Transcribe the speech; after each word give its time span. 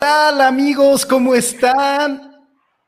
tal 0.00 0.40
amigos? 0.40 1.04
¿Cómo 1.04 1.34
están? 1.34 2.32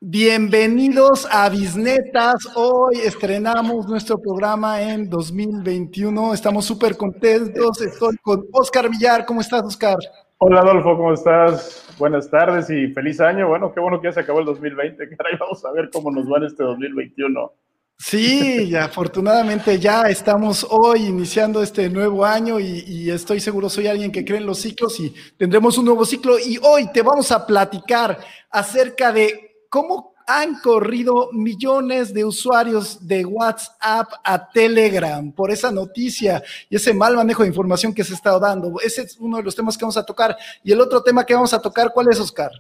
Bienvenidos 0.01 1.29
a 1.31 1.51
Bisnetas. 1.51 2.49
Hoy 2.57 3.01
estrenamos 3.05 3.87
nuestro 3.87 4.19
programa 4.19 4.81
en 4.81 5.11
2021. 5.11 6.33
Estamos 6.33 6.65
súper 6.65 6.97
contentos. 6.97 7.83
Estoy 7.83 8.17
con 8.23 8.47
Oscar 8.53 8.89
Villar. 8.89 9.27
¿Cómo 9.27 9.43
estás, 9.43 9.63
Oscar? 9.63 9.99
Hola, 10.39 10.61
Adolfo. 10.61 10.97
¿Cómo 10.97 11.13
estás? 11.13 11.87
Buenas 11.99 12.31
tardes 12.31 12.71
y 12.71 12.89
feliz 12.89 13.21
año. 13.21 13.47
Bueno, 13.47 13.75
qué 13.75 13.81
bueno 13.81 14.01
que 14.01 14.09
ya 14.09 14.13
se 14.13 14.21
acabó 14.21 14.41
el 14.41 14.47
2020. 14.47 15.15
Caray, 15.15 15.37
vamos 15.39 15.63
a 15.67 15.73
ver 15.73 15.91
cómo 15.93 16.11
nos 16.11 16.25
va 16.25 16.39
en 16.39 16.45
este 16.45 16.65
2021. 16.65 17.53
Sí, 17.99 18.75
afortunadamente 18.75 19.79
ya 19.79 20.03
estamos 20.03 20.67
hoy 20.69 21.07
iniciando 21.07 21.63
este 21.63 21.89
nuevo 21.89 22.25
año 22.25 22.59
y, 22.59 23.09
estoy 23.09 23.41
seguro 23.41 23.71
soy 23.71 23.87
alguien 23.87 24.11
que 24.11 24.25
cree 24.25 24.39
en 24.39 24.47
los 24.47 24.59
ciclos 24.59 24.99
y 24.99 25.15
tendremos 25.39 25.79
un 25.79 25.85
nuevo 25.85 26.05
ciclo 26.05 26.39
y 26.39 26.59
hoy 26.63 26.91
te 26.93 27.01
vamos 27.03 27.31
a 27.31 27.47
platicar 27.47 28.19
acerca 28.51 29.13
de 29.13 29.67
cómo 29.71 30.15
han 30.27 30.61
corrido 30.61 31.31
millones 31.33 32.13
de 32.13 32.25
usuarios 32.25 33.07
de 33.07 33.25
WhatsApp 33.25 34.09
a 34.25 34.51
Telegram 34.51 35.33
por 35.33 35.51
esa 35.51 35.71
noticia 35.71 36.43
y 36.69 36.77
ese 36.77 36.93
mal 36.93 37.15
manejo 37.17 37.43
de 37.43 37.49
información 37.49 37.95
que 37.95 38.05
se 38.05 38.15
estado 38.15 38.41
dando. 38.41 38.75
Ese 38.81 39.03
es 39.03 39.17
uno 39.19 39.39
de 39.39 39.43
los 39.45 39.55
temas 39.55 39.79
que 39.79 39.85
vamos 39.85 39.97
a 39.97 40.05
tocar. 40.05 40.37
Y 40.63 40.73
el 40.73 40.81
otro 40.81 41.03
tema 41.03 41.25
que 41.25 41.35
vamos 41.35 41.55
a 41.55 41.61
tocar, 41.61 41.93
¿cuál 41.93 42.09
es, 42.11 42.21
Oscar? 42.21 42.51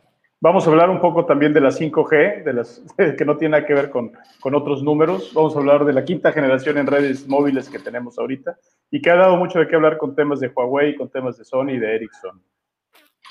Vamos 0.42 0.66
a 0.66 0.70
hablar 0.70 0.90
un 0.90 1.00
poco 1.00 1.24
también 1.24 1.52
de 1.52 1.60
la 1.60 1.68
5G, 1.68 2.42
de 2.42 2.52
las, 2.52 2.82
que 3.16 3.24
no 3.24 3.36
tiene 3.36 3.52
nada 3.52 3.64
que 3.64 3.74
ver 3.74 3.90
con, 3.90 4.10
con, 4.40 4.56
otros 4.56 4.82
números. 4.82 5.30
Vamos 5.34 5.54
a 5.54 5.60
hablar 5.60 5.84
de 5.84 5.92
la 5.92 6.04
quinta 6.04 6.32
generación 6.32 6.78
en 6.78 6.88
redes 6.88 7.28
móviles 7.28 7.68
que 7.70 7.78
tenemos 7.78 8.18
ahorita 8.18 8.58
y 8.90 9.00
que 9.00 9.08
ha 9.08 9.14
dado 9.14 9.36
mucho 9.36 9.60
de 9.60 9.68
qué 9.68 9.76
hablar 9.76 9.98
con 9.98 10.16
temas 10.16 10.40
de 10.40 10.48
Huawei, 10.48 10.96
con 10.96 11.08
temas 11.08 11.38
de 11.38 11.44
Sony 11.44 11.74
y 11.74 11.78
de 11.78 11.94
Ericsson. 11.94 12.42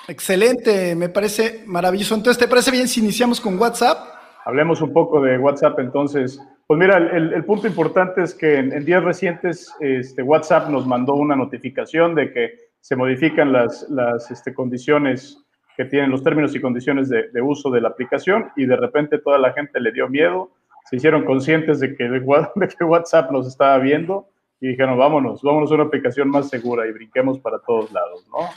Excelente, 0.08 0.96
me 0.96 1.10
parece 1.10 1.64
maravilloso. 1.66 2.16
Entonces, 2.16 2.40
¿te 2.40 2.48
parece 2.48 2.72
bien 2.72 2.88
si 2.88 3.02
iniciamos 3.02 3.42
con 3.42 3.60
WhatsApp? 3.60 3.98
Hablemos 4.46 4.82
un 4.82 4.94
poco 4.94 5.20
de 5.20 5.38
WhatsApp 5.38 5.80
entonces. 5.80 6.40
Pues 6.66 6.80
mira, 6.80 6.96
el, 6.96 7.34
el 7.34 7.44
punto 7.44 7.68
importante 7.68 8.24
es 8.24 8.34
que 8.34 8.56
en, 8.56 8.86
días 8.86 9.04
recientes 9.04 9.70
este, 9.82 10.24
WhatsApp 10.24 10.70
nos 10.70 10.88
mandó 10.88 11.16
una 11.16 11.36
notificación 11.36 12.16
de 12.16 12.32
que 12.32 12.52
se 12.80 12.96
modifican 12.96 13.52
las, 13.52 13.86
las 13.90 14.32
este, 14.32 14.54
condiciones 14.54 15.41
que 15.78 15.86
tienen 15.86 16.12
los 16.12 16.24
términos 16.24 16.56
y 16.56 16.62
condiciones 16.62 17.10
de, 17.10 17.42
uso 17.42 17.70
de 17.70 17.82
la 17.82 17.90
aplicación 17.90 18.52
y 18.56 18.66
de 18.66 18.76
repente 18.76 19.18
toda 19.18 19.38
la 19.38 19.54
gente 19.54 19.80
le 19.80 19.92
dio 19.92 20.10
miedo, 20.10 20.52
se 20.90 20.98
hicieron 20.98 21.26
conscientes 21.26 21.80
de 21.80 21.96
que, 21.96 22.04
de 22.56 22.68
que 22.68 22.84
WhatsApp 22.84 23.32
nos 23.32 23.48
estaba 23.48 23.78
viendo 23.80 24.28
y 24.60 24.70
dijeron, 24.70 24.98
vámonos, 24.98 25.42
vámonos 25.42 25.72
a 25.72 25.76
una 25.76 25.84
aplicación 25.86 26.30
más 26.30 26.50
segura 26.50 26.88
y 26.88 26.92
brinquemos 26.92 27.40
para 27.40 27.60
todos 27.60 27.92
lados, 27.92 28.28
¿no? 28.30 28.48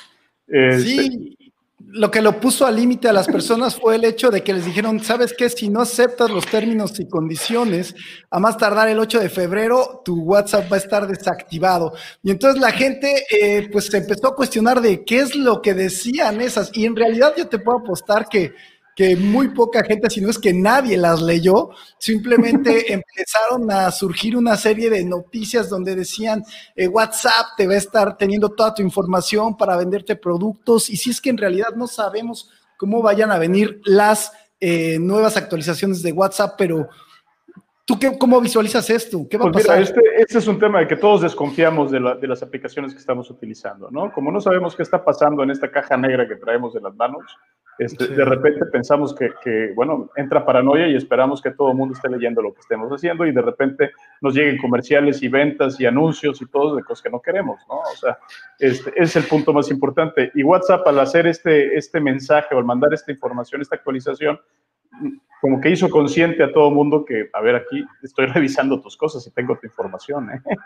sí, 0.78 0.98
este, 1.00 1.43
lo 1.86 2.10
que 2.10 2.22
lo 2.22 2.40
puso 2.40 2.66
al 2.66 2.76
límite 2.76 3.08
a 3.08 3.12
las 3.12 3.26
personas 3.26 3.76
fue 3.76 3.96
el 3.96 4.04
hecho 4.04 4.30
de 4.30 4.42
que 4.42 4.52
les 4.52 4.64
dijeron, 4.64 5.02
¿sabes 5.02 5.34
qué? 5.36 5.48
Si 5.48 5.68
no 5.68 5.80
aceptas 5.80 6.30
los 6.30 6.46
términos 6.46 6.98
y 6.98 7.08
condiciones, 7.08 7.94
a 8.30 8.40
más 8.40 8.56
tardar 8.56 8.88
el 8.88 8.98
8 8.98 9.20
de 9.20 9.28
febrero, 9.28 10.02
tu 10.04 10.20
WhatsApp 10.22 10.70
va 10.70 10.76
a 10.76 10.80
estar 10.80 11.06
desactivado. 11.06 11.92
Y 12.22 12.30
entonces 12.30 12.60
la 12.60 12.72
gente, 12.72 13.24
eh, 13.30 13.68
pues 13.70 13.86
se 13.86 13.98
empezó 13.98 14.28
a 14.28 14.34
cuestionar 14.34 14.80
de 14.80 15.04
qué 15.04 15.20
es 15.20 15.36
lo 15.36 15.62
que 15.62 15.74
decían 15.74 16.40
esas. 16.40 16.70
Y 16.74 16.86
en 16.86 16.96
realidad 16.96 17.34
yo 17.36 17.48
te 17.48 17.58
puedo 17.58 17.78
apostar 17.78 18.28
que 18.28 18.54
que 18.94 19.16
muy 19.16 19.48
poca 19.48 19.82
gente, 19.82 20.08
si 20.08 20.20
no 20.20 20.30
es 20.30 20.38
que 20.38 20.52
nadie 20.52 20.96
las 20.96 21.20
leyó, 21.20 21.70
simplemente 21.98 22.92
empezaron 22.92 23.70
a 23.70 23.90
surgir 23.90 24.36
una 24.36 24.56
serie 24.56 24.90
de 24.90 25.04
noticias 25.04 25.68
donde 25.68 25.96
decían 25.96 26.42
eh, 26.76 26.88
WhatsApp 26.88 27.56
te 27.56 27.66
va 27.66 27.74
a 27.74 27.78
estar 27.78 28.16
teniendo 28.16 28.50
toda 28.50 28.74
tu 28.74 28.82
información 28.82 29.56
para 29.56 29.76
venderte 29.76 30.16
productos 30.16 30.88
y 30.90 30.96
si 30.96 31.10
es 31.10 31.20
que 31.20 31.30
en 31.30 31.38
realidad 31.38 31.74
no 31.76 31.86
sabemos 31.86 32.50
cómo 32.76 33.02
vayan 33.02 33.30
a 33.30 33.38
venir 33.38 33.80
las 33.84 34.32
eh, 34.60 34.98
nuevas 34.98 35.36
actualizaciones 35.36 36.02
de 36.02 36.12
WhatsApp, 36.12 36.54
pero 36.56 36.88
¿Tú 37.86 37.98
qué, 37.98 38.16
cómo 38.18 38.40
visualizas 38.40 38.88
esto? 38.88 39.26
¿Qué 39.28 39.36
va 39.36 39.48
a 39.48 39.52
pues 39.52 39.66
pasar? 39.66 39.82
este, 39.82 40.00
este, 40.16 40.38
es 40.38 40.46
un 40.46 40.58
tema 40.58 40.80
de 40.80 40.88
que 40.88 40.96
todos 40.96 41.20
desconfiamos 41.20 41.90
de, 41.90 42.00
de, 42.18 42.26
las 42.26 42.42
aplicaciones 42.42 42.94
que 42.94 42.98
estamos 42.98 43.30
utilizando, 43.30 43.90
¿no? 43.90 44.10
Como 44.10 44.32
no 44.32 44.40
sabemos 44.40 44.74
qué 44.74 44.82
está 44.82 45.04
pasando 45.04 45.42
en 45.42 45.50
esta 45.50 45.70
caja 45.70 45.94
negra 45.98 46.26
que 46.26 46.36
traemos 46.36 46.74
en 46.76 46.82
las 46.82 46.94
manos, 46.96 47.22
este, 47.78 48.08
de 48.08 48.24
repente 48.24 48.64
pensamos 48.66 49.14
que, 49.14 49.72
bueno, 49.74 50.10
entra 50.16 50.44
paranoia 50.44 50.88
y 50.88 50.96
esperamos 50.96 51.42
que 51.42 51.50
todo 51.50 51.70
el 51.70 51.76
mundo 51.76 51.94
esté 51.94 52.08
leyendo 52.08 52.40
lo 52.40 52.54
que 52.54 52.60
estemos 52.60 52.90
haciendo 52.90 53.26
y 53.26 53.32
de 53.32 53.42
repente 53.42 53.90
nos 54.20 54.34
lleguen 54.34 54.58
comerciales 54.58 55.22
y 55.22 55.28
ventas 55.28 55.80
y 55.80 55.86
anuncios 55.86 56.40
y 56.40 56.46
todo 56.46 56.76
de 56.76 56.82
cosas 56.82 57.02
que 57.02 57.10
no 57.10 57.20
queremos, 57.20 57.60
¿no? 57.68 57.80
O 57.80 57.96
sea, 57.96 58.18
este 58.58 58.92
es 58.96 59.16
el 59.16 59.24
punto 59.24 59.52
más 59.52 59.70
importante. 59.70 60.30
Y 60.34 60.42
WhatsApp 60.42 60.86
al 60.86 61.00
hacer 61.00 61.26
este, 61.26 61.76
este 61.76 62.00
mensaje 62.00 62.54
o 62.54 62.58
al 62.58 62.64
mandar 62.64 62.94
esta 62.94 63.10
información, 63.10 63.60
esta 63.60 63.76
actualización, 63.76 64.38
como 65.40 65.60
que 65.60 65.70
hizo 65.70 65.90
consciente 65.90 66.42
a 66.42 66.52
todo 66.52 66.68
el 66.68 66.74
mundo 66.74 67.04
que, 67.04 67.28
a 67.32 67.40
ver, 67.40 67.56
aquí 67.56 67.84
estoy 68.02 68.26
revisando 68.34 68.80
tus 68.80 68.96
cosas 68.96 69.26
y 69.26 69.30
tengo 69.30 69.58
tu 69.58 69.66
información, 69.66 70.30
¿eh? 70.30 70.40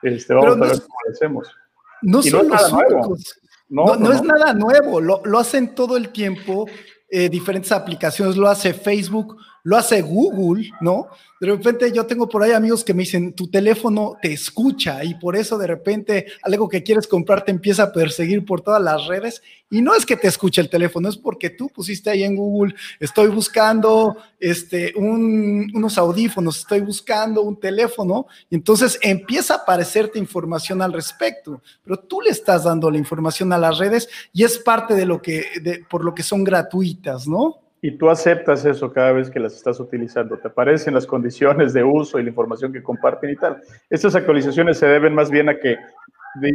Este, 0.00 0.32
vamos 0.32 0.56
a 0.56 0.60
ver 0.60 0.80
cómo 0.80 0.96
lo 1.04 1.12
hacemos. 1.12 1.56
No 2.02 2.22
son 2.22 2.46
los 2.46 2.72
únicos. 2.72 3.40
No, 3.68 3.96
no, 3.96 4.12
es 4.12 4.22
nada 4.22 4.54
nuevo, 4.54 5.00
lo, 5.00 5.20
lo, 5.24 5.38
hacen 5.38 5.74
todo 5.74 5.96
el 5.96 6.08
tiempo, 6.08 6.66
eh, 7.10 7.28
diferentes 7.28 7.70
aplicaciones, 7.70 8.36
lo 8.36 8.48
hace 8.48 8.72
Facebook, 8.72 9.36
lo 9.64 9.76
hace 9.76 10.02
Google, 10.02 10.70
¿no? 10.80 11.08
De 11.40 11.46
repente 11.46 11.92
yo 11.92 12.04
tengo 12.04 12.28
por 12.28 12.42
ahí 12.42 12.52
amigos 12.52 12.82
que 12.82 12.94
me 12.94 13.04
dicen, 13.04 13.32
tu 13.32 13.48
teléfono 13.48 14.16
te 14.20 14.32
escucha 14.32 15.04
y 15.04 15.14
por 15.14 15.36
eso 15.36 15.56
de 15.56 15.68
repente 15.68 16.26
algo 16.42 16.68
que 16.68 16.82
quieres 16.82 17.06
comprar 17.06 17.44
te 17.44 17.52
empieza 17.52 17.84
a 17.84 17.92
perseguir 17.92 18.44
por 18.44 18.60
todas 18.60 18.82
las 18.82 19.06
redes. 19.06 19.40
Y 19.70 19.80
no 19.80 19.94
es 19.94 20.04
que 20.04 20.16
te 20.16 20.26
escuche 20.26 20.60
el 20.60 20.70
teléfono, 20.70 21.08
es 21.08 21.16
porque 21.16 21.50
tú 21.50 21.68
pusiste 21.68 22.10
ahí 22.10 22.24
en 22.24 22.34
Google, 22.34 22.74
estoy 22.98 23.28
buscando 23.28 24.16
este, 24.40 24.94
unos 24.96 25.98
audífonos, 25.98 26.58
estoy 26.58 26.80
buscando 26.80 27.42
un 27.42 27.60
teléfono, 27.60 28.26
y 28.50 28.54
entonces 28.54 28.98
empieza 29.02 29.54
a 29.54 29.56
aparecerte 29.58 30.18
información 30.18 30.80
al 30.80 30.92
respecto, 30.92 31.62
pero 31.84 31.98
tú 31.98 32.20
le 32.20 32.30
estás 32.30 32.64
dando 32.64 32.90
la 32.90 32.98
información 32.98 33.52
a 33.52 33.58
las 33.58 33.78
redes 33.78 34.08
y 34.32 34.44
es 34.44 34.58
parte 34.58 34.94
de 34.94 35.04
lo 35.04 35.20
que, 35.20 35.44
de, 35.62 35.84
por 35.88 36.02
lo 36.04 36.14
que 36.14 36.22
son 36.22 36.42
gratuitas, 36.42 37.28
¿no? 37.28 37.67
Y 37.80 37.92
tú 37.92 38.10
aceptas 38.10 38.64
eso 38.64 38.92
cada 38.92 39.12
vez 39.12 39.30
que 39.30 39.40
las 39.40 39.54
estás 39.54 39.78
utilizando. 39.78 40.38
Te 40.38 40.48
aparecen 40.48 40.94
las 40.94 41.06
condiciones 41.06 41.72
de 41.72 41.84
uso 41.84 42.18
y 42.18 42.22
la 42.22 42.30
información 42.30 42.72
que 42.72 42.82
comparten 42.82 43.30
y 43.30 43.36
tal. 43.36 43.62
Estas 43.88 44.14
actualizaciones 44.14 44.78
se 44.78 44.86
deben 44.86 45.14
más 45.14 45.30
bien 45.30 45.48
a 45.48 45.58
que 45.58 45.76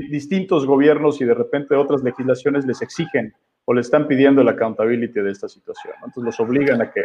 distintos 0.10 0.66
gobiernos 0.66 1.20
y 1.22 1.26
de 1.26 1.34
repente 1.34 1.76
otras 1.76 2.04
legislaciones 2.04 2.66
les 2.66 2.82
exigen 2.82 3.34
o 3.66 3.74
le 3.74 3.82
están 3.82 4.08
pidiendo 4.08 4.44
la 4.44 4.52
accountability 4.52 5.22
de 5.22 5.32
esta 5.32 5.48
situación. 5.48 5.94
Entonces 6.06 6.24
los 6.24 6.40
obligan 6.42 6.82
a 6.82 6.92
que, 6.92 7.02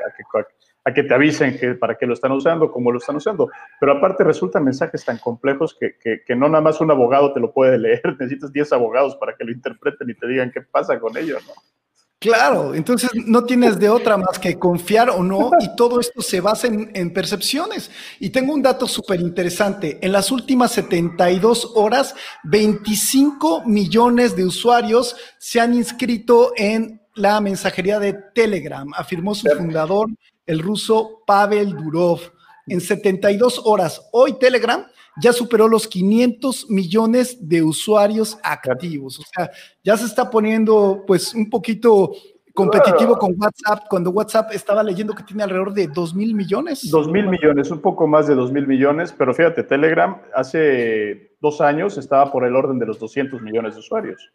a 0.84 0.92
que, 0.92 1.02
te 1.04 1.14
avisen 1.14 1.56
que, 1.56 1.74
para 1.74 1.96
qué 1.96 2.04
lo 2.04 2.14
están 2.14 2.32
usando, 2.32 2.72
cómo 2.72 2.90
lo 2.90 2.98
están 2.98 3.16
usando. 3.16 3.48
Pero 3.78 3.92
aparte 3.92 4.24
resultan 4.24 4.64
mensajes 4.64 5.04
tan 5.04 5.18
complejos 5.18 5.78
que 5.78 6.36
no 6.36 6.48
nada 6.48 6.60
más 6.60 6.80
un 6.80 6.90
abogado 6.90 7.32
te 7.32 7.38
lo 7.38 7.52
puede 7.52 7.78
leer, 7.78 8.02
necesitas 8.18 8.52
10 8.52 8.72
abogados 8.72 9.14
para 9.16 9.36
que 9.36 9.44
lo 9.44 9.52
interpreten 9.52 10.10
y 10.10 10.14
te 10.14 10.26
digan 10.26 10.50
qué 10.50 10.62
pasa 10.62 10.98
con 10.98 11.16
ello, 11.16 11.38
¿no? 11.46 11.77
Claro, 12.20 12.74
entonces 12.74 13.10
no 13.14 13.44
tienes 13.44 13.78
de 13.78 13.88
otra 13.88 14.16
más 14.16 14.40
que 14.40 14.58
confiar 14.58 15.08
o 15.08 15.22
no 15.22 15.52
y 15.60 15.76
todo 15.76 16.00
esto 16.00 16.20
se 16.20 16.40
basa 16.40 16.66
en, 16.66 17.12
percepciones. 17.12 17.92
Y 18.18 18.30
tengo 18.30 18.52
un 18.54 18.62
dato 18.62 18.88
súper 18.88 19.20
interesante. 19.20 19.98
En 20.02 20.10
las 20.10 20.32
últimas 20.32 20.72
72 20.72 21.72
horas, 21.76 22.16
25 22.42 23.62
millones 23.66 24.34
de 24.34 24.44
usuarios 24.44 25.14
se 25.38 25.60
han 25.60 25.74
inscrito 25.74 26.52
en 26.56 27.00
la 27.14 27.40
mensajería 27.40 28.00
de 28.00 28.14
Telegram, 28.34 28.88
afirmó 28.96 29.36
su 29.36 29.48
fundador, 29.56 30.08
el 30.44 30.58
ruso 30.58 31.22
Pavel 31.24 31.76
Durov. 31.76 32.20
En 32.66 32.80
72 32.80 33.62
horas, 33.64 34.02
hoy 34.10 34.38
Telegram 34.40 34.84
ya 35.20 35.32
superó 35.32 35.68
los 35.68 35.86
500 35.88 36.70
millones 36.70 37.48
de 37.48 37.62
usuarios 37.62 38.38
activos. 38.42 39.18
O 39.18 39.22
sea, 39.22 39.50
ya 39.82 39.96
se 39.96 40.06
está 40.06 40.30
poniendo 40.30 41.04
pues 41.06 41.34
un 41.34 41.48
poquito 41.50 42.12
competitivo 42.54 43.16
con 43.16 43.34
WhatsApp, 43.38 43.84
cuando 43.88 44.10
WhatsApp 44.10 44.50
estaba 44.52 44.82
leyendo 44.82 45.14
que 45.14 45.22
tiene 45.22 45.44
alrededor 45.44 45.72
de 45.72 45.86
2 45.86 46.14
mil 46.14 46.34
millones. 46.34 46.90
2 46.90 47.08
mil 47.08 47.28
millones, 47.28 47.70
un 47.70 47.80
poco 47.80 48.08
más 48.08 48.26
de 48.26 48.34
2 48.34 48.50
mil 48.50 48.66
millones, 48.66 49.14
pero 49.16 49.32
fíjate, 49.32 49.62
Telegram 49.62 50.20
hace 50.34 51.36
dos 51.40 51.60
años 51.60 51.96
estaba 51.98 52.32
por 52.32 52.44
el 52.44 52.56
orden 52.56 52.80
de 52.80 52.86
los 52.86 52.98
200 52.98 53.40
millones 53.42 53.74
de 53.74 53.80
usuarios. 53.80 54.32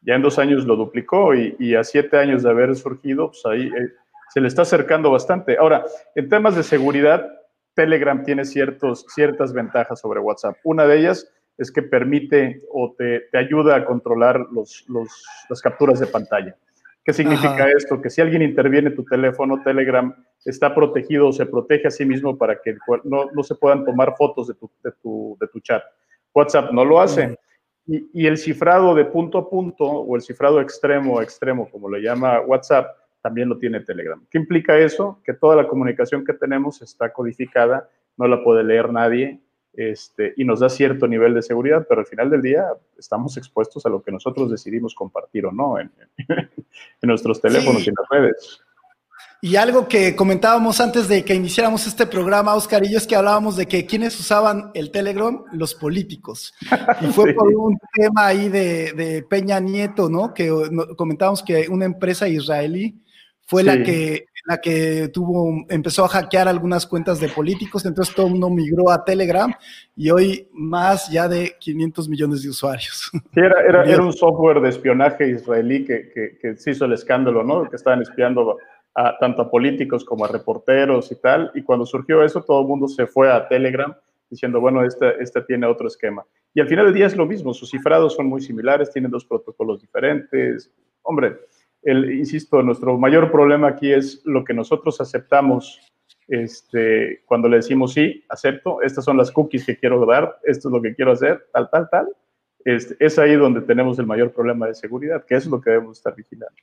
Ya 0.00 0.14
en 0.14 0.22
dos 0.22 0.38
años 0.38 0.64
lo 0.64 0.76
duplicó 0.76 1.34
y, 1.34 1.74
a 1.74 1.84
siete 1.84 2.16
años 2.16 2.42
de 2.42 2.50
haber 2.50 2.74
surgido, 2.74 3.32
pues 3.32 3.44
ahí 3.44 3.66
eh, 3.66 3.92
se 4.32 4.40
le 4.40 4.48
está 4.48 4.62
acercando 4.62 5.10
bastante. 5.10 5.58
Ahora, 5.58 5.84
en 6.14 6.28
temas 6.28 6.56
de 6.56 6.62
seguridad, 6.62 7.28
Telegram 7.78 8.24
tiene 8.24 8.44
ciertos, 8.44 9.06
ciertas 9.14 9.52
ventajas 9.52 10.00
sobre 10.00 10.18
WhatsApp. 10.18 10.56
Una 10.64 10.84
de 10.84 10.98
ellas 10.98 11.30
es 11.56 11.70
que 11.70 11.80
permite 11.80 12.60
o 12.72 12.92
te, 12.98 13.28
ayuda 13.34 13.76
a 13.76 13.84
controlar 13.84 14.48
los, 14.50 14.84
las 15.48 15.62
capturas 15.62 16.00
de 16.00 16.08
pantalla. 16.08 16.56
¿Qué 17.04 17.12
significa 17.12 17.70
esto? 17.70 18.02
Que 18.02 18.10
si 18.10 18.20
alguien 18.20 18.42
interviene 18.42 18.88
en 18.88 18.96
tu 18.96 19.04
teléfono, 19.04 19.62
Telegram 19.62 20.12
está 20.44 20.74
protegido 20.74 21.28
o 21.28 21.32
se 21.32 21.46
protege 21.46 21.86
a 21.86 21.92
sí 21.92 22.04
mismo 22.04 22.36
para 22.36 22.60
que 22.60 22.76
no, 23.04 23.30
se 23.44 23.54
puedan 23.54 23.84
tomar 23.84 24.16
fotos 24.16 24.48
de 24.48 24.54
tu, 24.54 25.38
de 25.40 25.46
tu, 25.46 25.60
chat. 25.60 25.84
WhatsApp 26.34 26.72
no 26.72 26.84
lo 26.84 27.00
hace. 27.00 27.38
Y, 27.86 28.26
el 28.26 28.38
cifrado 28.38 28.92
de 28.96 29.04
punto 29.04 29.38
a 29.38 29.48
punto 29.48 29.84
o 29.84 30.16
el 30.16 30.22
cifrado 30.22 30.60
extremo 30.60 31.20
a 31.20 31.22
extremo, 31.22 31.70
como 31.70 31.88
lo 31.88 31.98
llama 31.98 32.40
WhatsApp, 32.40 32.88
también 33.20 33.48
lo 33.48 33.58
tiene 33.58 33.80
Telegram. 33.80 34.24
¿Qué 34.30 34.38
implica 34.38 34.78
eso? 34.78 35.20
Que 35.24 35.34
toda 35.34 35.56
la 35.56 35.68
comunicación 35.68 36.24
que 36.24 36.34
tenemos 36.34 36.82
está 36.82 37.12
codificada, 37.12 37.88
no 38.16 38.26
la 38.26 38.42
puede 38.42 38.64
leer 38.64 38.92
nadie 38.92 39.40
este, 39.72 40.34
y 40.36 40.44
nos 40.44 40.60
da 40.60 40.68
cierto 40.68 41.06
nivel 41.06 41.34
de 41.34 41.42
seguridad, 41.42 41.86
pero 41.88 42.00
al 42.00 42.06
final 42.06 42.30
del 42.30 42.42
día 42.42 42.66
estamos 42.98 43.36
expuestos 43.36 43.86
a 43.86 43.88
lo 43.88 44.02
que 44.02 44.10
nosotros 44.10 44.50
decidimos 44.50 44.94
compartir 44.94 45.46
o 45.46 45.52
no 45.52 45.78
en, 45.78 45.92
nuestros 47.02 47.40
teléfonos 47.40 47.86
y 47.86 47.90
en 47.90 47.94
las 47.96 48.08
redes. 48.10 48.60
Y 49.40 49.54
algo 49.54 49.86
que 49.86 50.16
comentábamos 50.16 50.80
antes 50.80 51.06
de 51.06 51.24
que 51.24 51.32
iniciáramos 51.32 51.86
este 51.86 52.08
programa, 52.08 52.56
Oscar 52.56 52.84
y 52.84 52.90
yo, 52.90 52.98
es 52.98 53.06
que 53.06 53.14
hablábamos 53.14 53.56
de 53.56 53.66
que 53.66 53.86
quienes 53.86 54.18
usaban 54.18 54.72
el 54.74 54.90
Telegram, 54.90 55.44
los 55.52 55.76
políticos. 55.76 56.52
Y 57.00 57.06
fue 57.06 57.32
por 57.34 57.46
un 57.54 57.78
tema 57.94 58.26
ahí 58.26 58.48
de, 58.48 59.24
Peña 59.30 59.60
Nieto, 59.60 60.10
¿no? 60.10 60.34
Que 60.34 60.50
comentábamos 60.96 61.44
que 61.44 61.68
una 61.68 61.84
empresa 61.84 62.26
israelí 62.26 63.00
fue 63.48 63.64
la 63.64 63.82
que 63.82 64.26
la 64.46 64.58
que 64.62 65.10
tuvo, 65.12 65.66
empezó 65.68 66.06
a 66.06 66.08
hackear 66.08 66.48
algunas 66.48 66.86
cuentas 66.86 67.20
de 67.20 67.28
políticos, 67.28 67.84
entonces 67.84 68.14
todo 68.14 68.26
el 68.26 68.32
mundo 68.32 68.48
migró 68.48 68.90
a 68.90 69.04
Telegram 69.04 69.52
y 69.94 70.08
hoy 70.08 70.48
más 70.52 71.10
ya 71.10 71.28
de 71.28 71.54
500 71.60 72.08
millones 72.08 72.42
de 72.42 72.48
usuarios. 72.48 73.10
Sí, 73.12 73.20
era, 73.40 73.60
era, 73.60 73.84
era 73.84 74.02
un 74.02 74.12
software 74.12 74.62
de 74.62 74.70
espionaje 74.70 75.28
israelí 75.28 75.84
que, 75.84 76.10
que, 76.14 76.38
que 76.40 76.56
se 76.56 76.70
hizo 76.70 76.86
el 76.86 76.94
escándalo, 76.94 77.44
¿no? 77.44 77.68
Que 77.68 77.76
estaban 77.76 78.00
espiando 78.00 78.56
tanto 79.20 79.42
a 79.42 79.50
políticos 79.50 80.04
como 80.04 80.24
a 80.24 80.28
reporteros 80.28 81.12
y 81.12 81.16
tal. 81.16 81.50
Y 81.54 81.62
cuando 81.62 81.86
surgió 81.86 82.24
eso, 82.24 82.42
todo 82.42 82.62
el 82.62 82.68
mundo 82.68 82.88
se 82.88 83.06
fue 83.06 83.30
a 83.30 83.46
Telegram 83.48 83.94
diciendo, 84.30 84.60
bueno, 84.60 84.84
este, 84.84 85.22
este 85.22 85.42
tiene 85.42 85.66
otro 85.66 85.88
esquema. 85.88 86.24
Y 86.54 86.60
al 86.60 86.68
final 86.68 86.86
del 86.86 86.94
día 86.94 87.06
es 87.06 87.16
lo 87.16 87.26
mismo, 87.26 87.54
sus 87.54 87.70
cifrados 87.70 88.14
son 88.14 88.26
muy 88.26 88.40
similares, 88.40 88.90
tienen 88.90 89.10
dos 89.10 89.24
protocolos 89.24 89.80
diferentes. 89.80 90.70
Hombre, 91.02 91.36
el, 91.90 92.12
insisto, 92.18 92.62
nuestro 92.62 92.98
mayor 92.98 93.30
problema 93.30 93.68
aquí 93.68 93.92
es 93.92 94.20
lo 94.24 94.44
que 94.44 94.54
nosotros 94.54 95.00
aceptamos 95.00 95.80
este, 96.28 97.22
cuando 97.24 97.48
le 97.48 97.56
decimos 97.56 97.94
sí, 97.94 98.22
acepto, 98.28 98.82
estas 98.82 99.04
son 99.04 99.16
las 99.16 99.30
cookies 99.30 99.64
que 99.64 99.78
quiero 99.78 100.04
dar, 100.04 100.38
esto 100.44 100.68
es 100.68 100.72
lo 100.72 100.82
que 100.82 100.94
quiero 100.94 101.12
hacer, 101.12 101.46
tal, 101.52 101.70
tal, 101.70 101.88
tal. 101.90 102.08
Este, 102.64 102.96
es 103.00 103.18
ahí 103.18 103.34
donde 103.34 103.62
tenemos 103.62 103.98
el 103.98 104.06
mayor 104.06 104.32
problema 104.32 104.66
de 104.66 104.74
seguridad, 104.74 105.24
que 105.24 105.36
es 105.36 105.46
lo 105.46 105.60
que 105.60 105.70
debemos 105.70 105.96
estar 105.96 106.14
vigilando. 106.14 106.54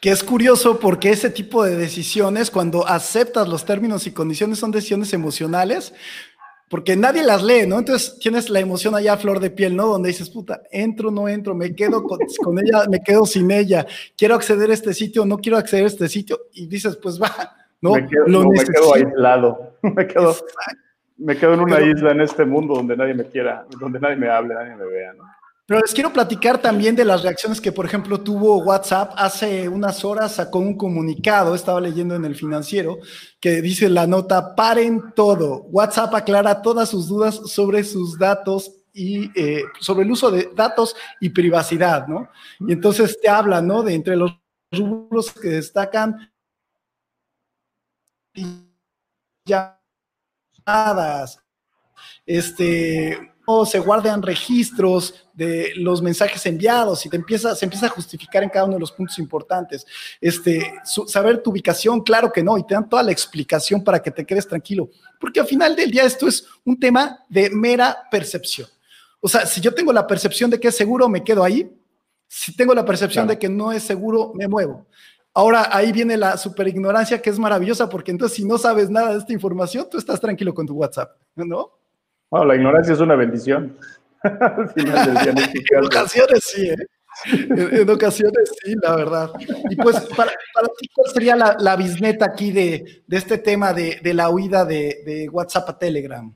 Que 0.00 0.10
es 0.10 0.22
curioso 0.22 0.78
porque 0.78 1.10
ese 1.10 1.28
tipo 1.28 1.64
de 1.64 1.76
decisiones, 1.76 2.50
cuando 2.50 2.86
aceptas 2.86 3.48
los 3.48 3.66
términos 3.66 4.06
y 4.06 4.12
condiciones, 4.12 4.58
son 4.58 4.70
decisiones 4.70 5.12
emocionales, 5.12 5.92
porque 6.68 6.96
nadie 6.96 7.22
las 7.22 7.42
lee, 7.42 7.66
¿no? 7.66 7.78
Entonces 7.78 8.18
tienes 8.18 8.50
la 8.50 8.60
emoción 8.60 8.94
allá 8.94 9.14
a 9.14 9.16
flor 9.16 9.40
de 9.40 9.50
piel, 9.50 9.74
¿no? 9.74 9.86
Donde 9.86 10.08
dices, 10.08 10.28
puta, 10.28 10.62
entro, 10.70 11.10
no 11.10 11.28
entro, 11.28 11.54
me 11.54 11.74
quedo 11.74 12.02
con, 12.42 12.58
ella, 12.58 12.84
me 12.90 13.00
quedo 13.02 13.24
sin 13.26 13.50
ella, 13.50 13.86
quiero 14.16 14.34
acceder 14.34 14.70
a 14.70 14.74
este 14.74 14.92
sitio, 14.92 15.24
no 15.24 15.38
quiero 15.38 15.56
acceder 15.56 15.84
a 15.84 15.88
este 15.88 16.08
sitio, 16.08 16.40
y 16.52 16.66
dices, 16.66 16.96
pues 16.96 17.20
va, 17.20 17.30
¿no? 17.80 17.92
Me 17.92 18.06
quedo, 18.06 18.26
no, 18.26 18.50
me 18.50 18.64
quedo 18.64 18.94
aislado, 18.94 19.74
me 19.82 20.06
quedo, 20.06 20.36
me 21.16 21.36
quedo 21.36 21.54
en 21.54 21.60
una 21.60 21.80
isla 21.80 22.12
en 22.12 22.20
este 22.20 22.44
mundo 22.44 22.74
donde 22.74 22.96
nadie 22.96 23.14
me 23.14 23.24
quiera, 23.24 23.66
donde 23.80 23.98
nadie 23.98 24.16
me 24.16 24.28
hable, 24.28 24.54
nadie 24.54 24.76
me 24.76 24.86
vea, 24.86 25.12
¿no? 25.14 25.24
Pero 25.68 25.82
les 25.82 25.92
quiero 25.92 26.14
platicar 26.14 26.62
también 26.62 26.96
de 26.96 27.04
las 27.04 27.22
reacciones 27.22 27.60
que, 27.60 27.72
por 27.72 27.84
ejemplo, 27.84 28.22
tuvo 28.22 28.56
WhatsApp 28.64 29.12
hace 29.16 29.68
unas 29.68 30.02
horas, 30.02 30.36
sacó 30.36 30.60
un 30.60 30.78
comunicado, 30.78 31.54
estaba 31.54 31.78
leyendo 31.78 32.14
en 32.14 32.24
el 32.24 32.34
financiero, 32.34 32.96
que 33.38 33.60
dice 33.60 33.90
la 33.90 34.06
nota, 34.06 34.54
paren 34.56 35.12
todo. 35.14 35.64
WhatsApp 35.64 36.14
aclara 36.14 36.62
todas 36.62 36.88
sus 36.88 37.06
dudas 37.06 37.34
sobre 37.34 37.84
sus 37.84 38.18
datos 38.18 38.72
y 38.94 39.30
eh, 39.38 39.62
sobre 39.78 40.06
el 40.06 40.10
uso 40.10 40.30
de 40.30 40.50
datos 40.56 40.96
y 41.20 41.28
privacidad, 41.28 42.06
¿no? 42.08 42.30
Y 42.60 42.72
entonces 42.72 43.20
te 43.20 43.28
habla, 43.28 43.60
¿no? 43.60 43.82
De 43.82 43.92
entre 43.92 44.16
los 44.16 44.40
rubros 44.72 45.32
que 45.32 45.48
destacan 45.48 46.32
llamadas, 50.64 51.44
este, 52.24 53.34
se 53.64 53.78
guardan 53.78 54.22
registros 54.22 55.26
de 55.32 55.72
los 55.76 56.02
mensajes 56.02 56.44
enviados 56.44 57.06
y 57.06 57.08
te 57.08 57.16
empieza, 57.16 57.54
se 57.54 57.64
empieza 57.64 57.86
a 57.86 57.90
justificar 57.90 58.42
en 58.42 58.50
cada 58.50 58.66
uno 58.66 58.74
de 58.74 58.80
los 58.80 58.92
puntos 58.92 59.18
importantes. 59.18 59.86
Este, 60.20 60.74
saber 61.06 61.42
tu 61.42 61.50
ubicación, 61.50 62.02
claro 62.02 62.30
que 62.30 62.42
no, 62.42 62.58
y 62.58 62.66
te 62.66 62.74
dan 62.74 62.88
toda 62.88 63.02
la 63.02 63.12
explicación 63.12 63.82
para 63.82 64.02
que 64.02 64.10
te 64.10 64.26
quedes 64.26 64.46
tranquilo, 64.46 64.90
porque 65.18 65.40
al 65.40 65.46
final 65.46 65.74
del 65.74 65.90
día 65.90 66.04
esto 66.04 66.28
es 66.28 66.46
un 66.64 66.78
tema 66.78 67.24
de 67.28 67.48
mera 67.48 67.96
percepción. 68.10 68.68
O 69.20 69.28
sea, 69.28 69.46
si 69.46 69.60
yo 69.60 69.74
tengo 69.74 69.92
la 69.92 70.06
percepción 70.06 70.50
de 70.50 70.60
que 70.60 70.68
es 70.68 70.76
seguro, 70.76 71.08
me 71.08 71.24
quedo 71.24 71.42
ahí. 71.42 71.70
Si 72.26 72.54
tengo 72.54 72.74
la 72.74 72.84
percepción 72.84 73.26
de 73.26 73.38
que 73.38 73.48
no 73.48 73.72
es 73.72 73.82
seguro, 73.82 74.32
me 74.34 74.46
muevo. 74.46 74.86
Ahora 75.32 75.70
ahí 75.72 75.92
viene 75.92 76.16
la 76.16 76.36
superignorancia 76.36 77.22
que 77.22 77.30
es 77.30 77.38
maravillosa 77.38 77.88
porque 77.88 78.10
entonces 78.10 78.36
si 78.36 78.44
no 78.44 78.58
sabes 78.58 78.90
nada 78.90 79.12
de 79.12 79.18
esta 79.18 79.32
información, 79.32 79.88
tú 79.90 79.96
estás 79.96 80.20
tranquilo 80.20 80.52
con 80.52 80.66
tu 80.66 80.74
WhatsApp, 80.74 81.16
¿no? 81.36 81.77
La 82.30 82.56
ignorancia 82.56 82.94
es 82.94 83.00
una 83.00 83.16
bendición. 83.16 83.76
en 84.24 85.84
ocasiones 85.84 86.44
sí, 86.44 86.68
¿eh? 86.68 86.76
En, 87.24 87.90
ocasiones 87.90 88.52
sí, 88.62 88.74
la 88.82 88.96
verdad. 88.96 89.30
Y 89.70 89.76
pues, 89.76 90.00
para, 90.16 90.30
ti, 90.30 90.88
¿cuál 90.94 91.10
sería 91.12 91.36
la, 91.36 91.56
la 91.58 91.76
bisneta 91.76 92.26
aquí 92.26 92.52
de, 92.52 93.02
este 93.10 93.38
tema 93.38 93.72
de, 93.72 94.00
la 94.14 94.30
huida 94.30 94.64
de, 94.64 95.28
WhatsApp 95.32 95.70
a 95.70 95.78
Telegram? 95.78 96.32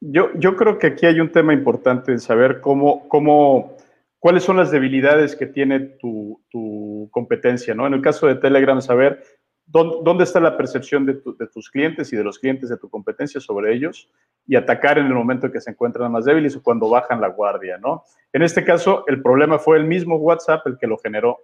Yo, 0.00 0.30
yo 0.36 0.56
creo 0.56 0.78
que 0.78 0.88
aquí 0.88 1.06
hay 1.06 1.20
un 1.20 1.30
tema 1.30 1.52
importante 1.52 2.12
en 2.12 2.20
saber 2.20 2.60
cómo, 2.60 3.06
cómo, 3.08 3.76
cuáles 4.18 4.44
son 4.44 4.56
las 4.56 4.70
debilidades 4.70 5.36
que 5.36 5.46
tiene 5.46 5.80
tu, 5.80 6.40
tu 6.50 7.08
competencia, 7.10 7.74
¿no? 7.74 7.86
En 7.86 7.94
el 7.94 8.00
caso 8.00 8.26
de 8.26 8.36
Telegram, 8.36 8.80
saber 8.80 9.22
dónde, 9.70 10.24
está 10.24 10.40
la 10.40 10.56
percepción 10.56 11.06
de, 11.06 11.14
tus 11.52 11.70
clientes 11.70 12.12
y 12.12 12.16
de 12.16 12.24
los 12.24 12.38
clientes 12.38 12.68
de 12.68 12.76
tu 12.76 12.88
competencia 12.88 13.40
sobre 13.40 13.74
ellos 13.74 14.08
y 14.50 14.56
atacar 14.56 14.98
en 14.98 15.06
el 15.06 15.14
momento 15.14 15.52
que 15.52 15.60
se 15.60 15.70
encuentran 15.70 16.10
más 16.10 16.24
débiles 16.24 16.56
o 16.56 16.62
cuando 16.64 16.90
bajan 16.90 17.20
la 17.20 17.28
guardia, 17.28 17.78
¿no? 17.78 18.02
En 18.32 18.42
este 18.42 18.64
caso, 18.64 19.04
el 19.06 19.22
problema 19.22 19.60
fue 19.60 19.76
el 19.76 19.84
mismo 19.84 20.16
WhatsApp 20.16 20.66
el 20.66 20.76
que 20.76 20.88
lo 20.88 20.98
generó, 20.98 21.38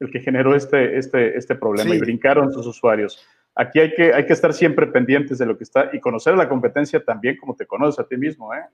el 0.00 0.10
que 0.10 0.18
generó 0.18 0.56
este, 0.56 0.98
este, 0.98 1.38
este 1.38 1.54
problema 1.54 1.94
y 1.94 2.00
brincaron 2.00 2.52
sus 2.52 2.66
usuarios. 2.66 3.24
Aquí 3.54 3.78
hay 3.78 3.94
que, 3.94 4.12
hay 4.12 4.26
que 4.26 4.32
estar 4.32 4.52
siempre 4.52 4.88
pendientes 4.88 5.38
de 5.38 5.46
lo 5.46 5.56
que 5.56 5.62
está 5.62 5.90
y 5.92 6.00
conocer 6.00 6.34
a 6.34 6.36
la 6.36 6.48
competencia 6.48 6.98
también 7.04 7.36
como 7.36 7.54
te 7.54 7.64
conoces 7.64 8.00
a 8.00 8.08
ti 8.08 8.16
mismo, 8.16 8.52
¿eh? 8.52 8.64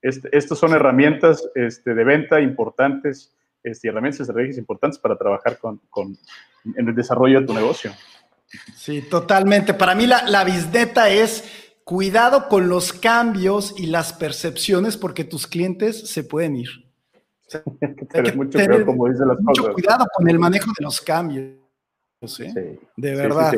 Este, 0.00 0.28
estas 0.30 0.56
son 0.56 0.72
herramientas 0.72 1.50
este, 1.56 1.94
de 1.94 2.04
venta 2.04 2.40
importantes 2.40 3.34
este, 3.64 3.88
herramientas 3.88 4.20
estratégicas 4.20 4.58
importantes 4.58 5.00
para 5.00 5.16
trabajar 5.16 5.58
con, 5.58 5.80
con, 5.90 6.16
en 6.76 6.88
el 6.88 6.94
desarrollo 6.94 7.40
de 7.40 7.46
tu 7.46 7.54
negocio. 7.54 7.90
Sí, 8.76 9.02
totalmente. 9.02 9.74
Para 9.74 9.94
mí 9.94 10.06
la, 10.06 10.22
la 10.28 10.42
es 10.42 11.59
cuidado 11.90 12.46
con 12.46 12.68
los 12.68 12.92
cambios 12.92 13.74
y 13.76 13.86
las 13.86 14.12
percepciones 14.12 14.96
porque 14.96 15.24
tus 15.24 15.48
clientes 15.48 16.08
se 16.08 16.22
pueden 16.22 16.54
ir. 16.54 16.68
hay 18.14 18.22
que 18.22 18.32
mucho 18.32 18.58
cuidado, 18.60 18.86
como 18.86 19.08
dice 19.08 19.26
las 19.26 19.40
mucho 19.40 19.72
cuidado 19.72 20.06
con 20.14 20.30
el 20.30 20.38
manejo 20.38 20.70
de 20.78 20.84
los 20.84 21.00
cambios. 21.00 21.50
¿eh? 22.38 22.78
de 22.94 23.14
verdad, 23.16 23.54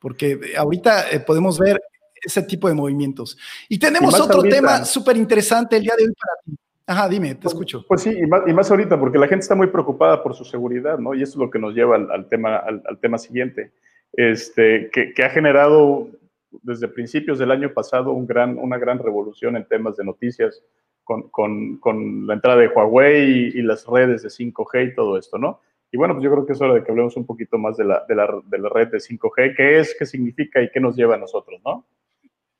porque 0.00 0.54
ahorita 0.56 1.10
eh, 1.10 1.20
podemos 1.20 1.58
ver 1.58 1.78
ese 2.24 2.42
tipo 2.44 2.68
de 2.68 2.74
movimientos. 2.74 3.36
Y 3.68 3.78
tenemos 3.78 4.18
otro 4.18 4.42
tema 4.44 4.86
súper 4.86 5.18
interesante 5.18 5.76
el 5.76 5.82
día 5.82 5.94
de 5.94 6.04
hoy 6.04 6.12
para 6.14 6.40
ti. 6.42 6.56
Ajá, 6.86 7.06
dime, 7.06 7.34
te 7.34 7.42
pues, 7.42 7.52
escucho. 7.52 7.84
Pues 7.86 8.00
sí, 8.00 8.16
y 8.16 8.26
más, 8.26 8.44
y 8.46 8.54
más, 8.54 8.70
ahorita, 8.70 8.98
porque 8.98 9.18
la 9.18 9.28
gente 9.28 9.42
está 9.42 9.54
muy 9.54 9.66
preocupada 9.66 10.22
por 10.22 10.34
su 10.34 10.46
seguridad, 10.46 10.98
¿no? 10.98 11.12
Y 11.12 11.22
eso 11.22 11.32
es 11.32 11.36
lo 11.36 11.50
que 11.50 11.58
nos 11.58 11.74
lleva 11.74 11.96
al, 11.96 12.28
tema, 12.30 12.56
al, 12.56 12.98
tema 12.98 13.18
siguiente 13.18 13.72
este, 14.14 14.90
que, 14.90 15.22
ha 15.22 15.28
generado 15.28 16.08
desde 16.62 16.88
principios 16.88 17.38
del 17.38 17.50
año 17.50 17.72
pasado 17.72 18.12
un 18.12 18.26
gran, 18.26 18.58
una 18.58 18.78
gran 18.78 18.98
revolución 18.98 19.56
en 19.56 19.66
temas 19.66 19.96
de 19.96 20.04
noticias 20.04 20.62
con, 21.02 22.26
la 22.26 22.34
entrada 22.34 22.60
de 22.60 22.68
Huawei 22.68 23.52
y, 23.54 23.62
las 23.62 23.86
redes 23.86 24.22
de 24.22 24.28
5G 24.28 24.92
y 24.92 24.94
todo 24.94 25.18
esto, 25.18 25.38
¿no? 25.38 25.60
Y 25.92 25.96
bueno, 25.96 26.14
pues 26.14 26.24
yo 26.24 26.30
creo 26.30 26.46
que 26.46 26.54
es 26.54 26.60
hora 26.60 26.74
de 26.74 26.82
que 26.82 26.90
hablemos 26.90 27.16
un 27.16 27.26
poquito 27.26 27.58
más 27.58 27.76
de 27.76 27.84
la, 27.84 28.04
de 28.08 28.14
la 28.58 28.68
red 28.68 28.88
de 28.88 28.98
5G, 28.98 29.54
qué 29.56 29.78
es, 29.78 29.94
qué 29.98 30.06
significa 30.06 30.60
y 30.60 30.70
qué 30.70 30.80
nos 30.80 30.96
lleva 30.96 31.14
a 31.14 31.18
nosotros, 31.18 31.60
¿no? 31.64 31.86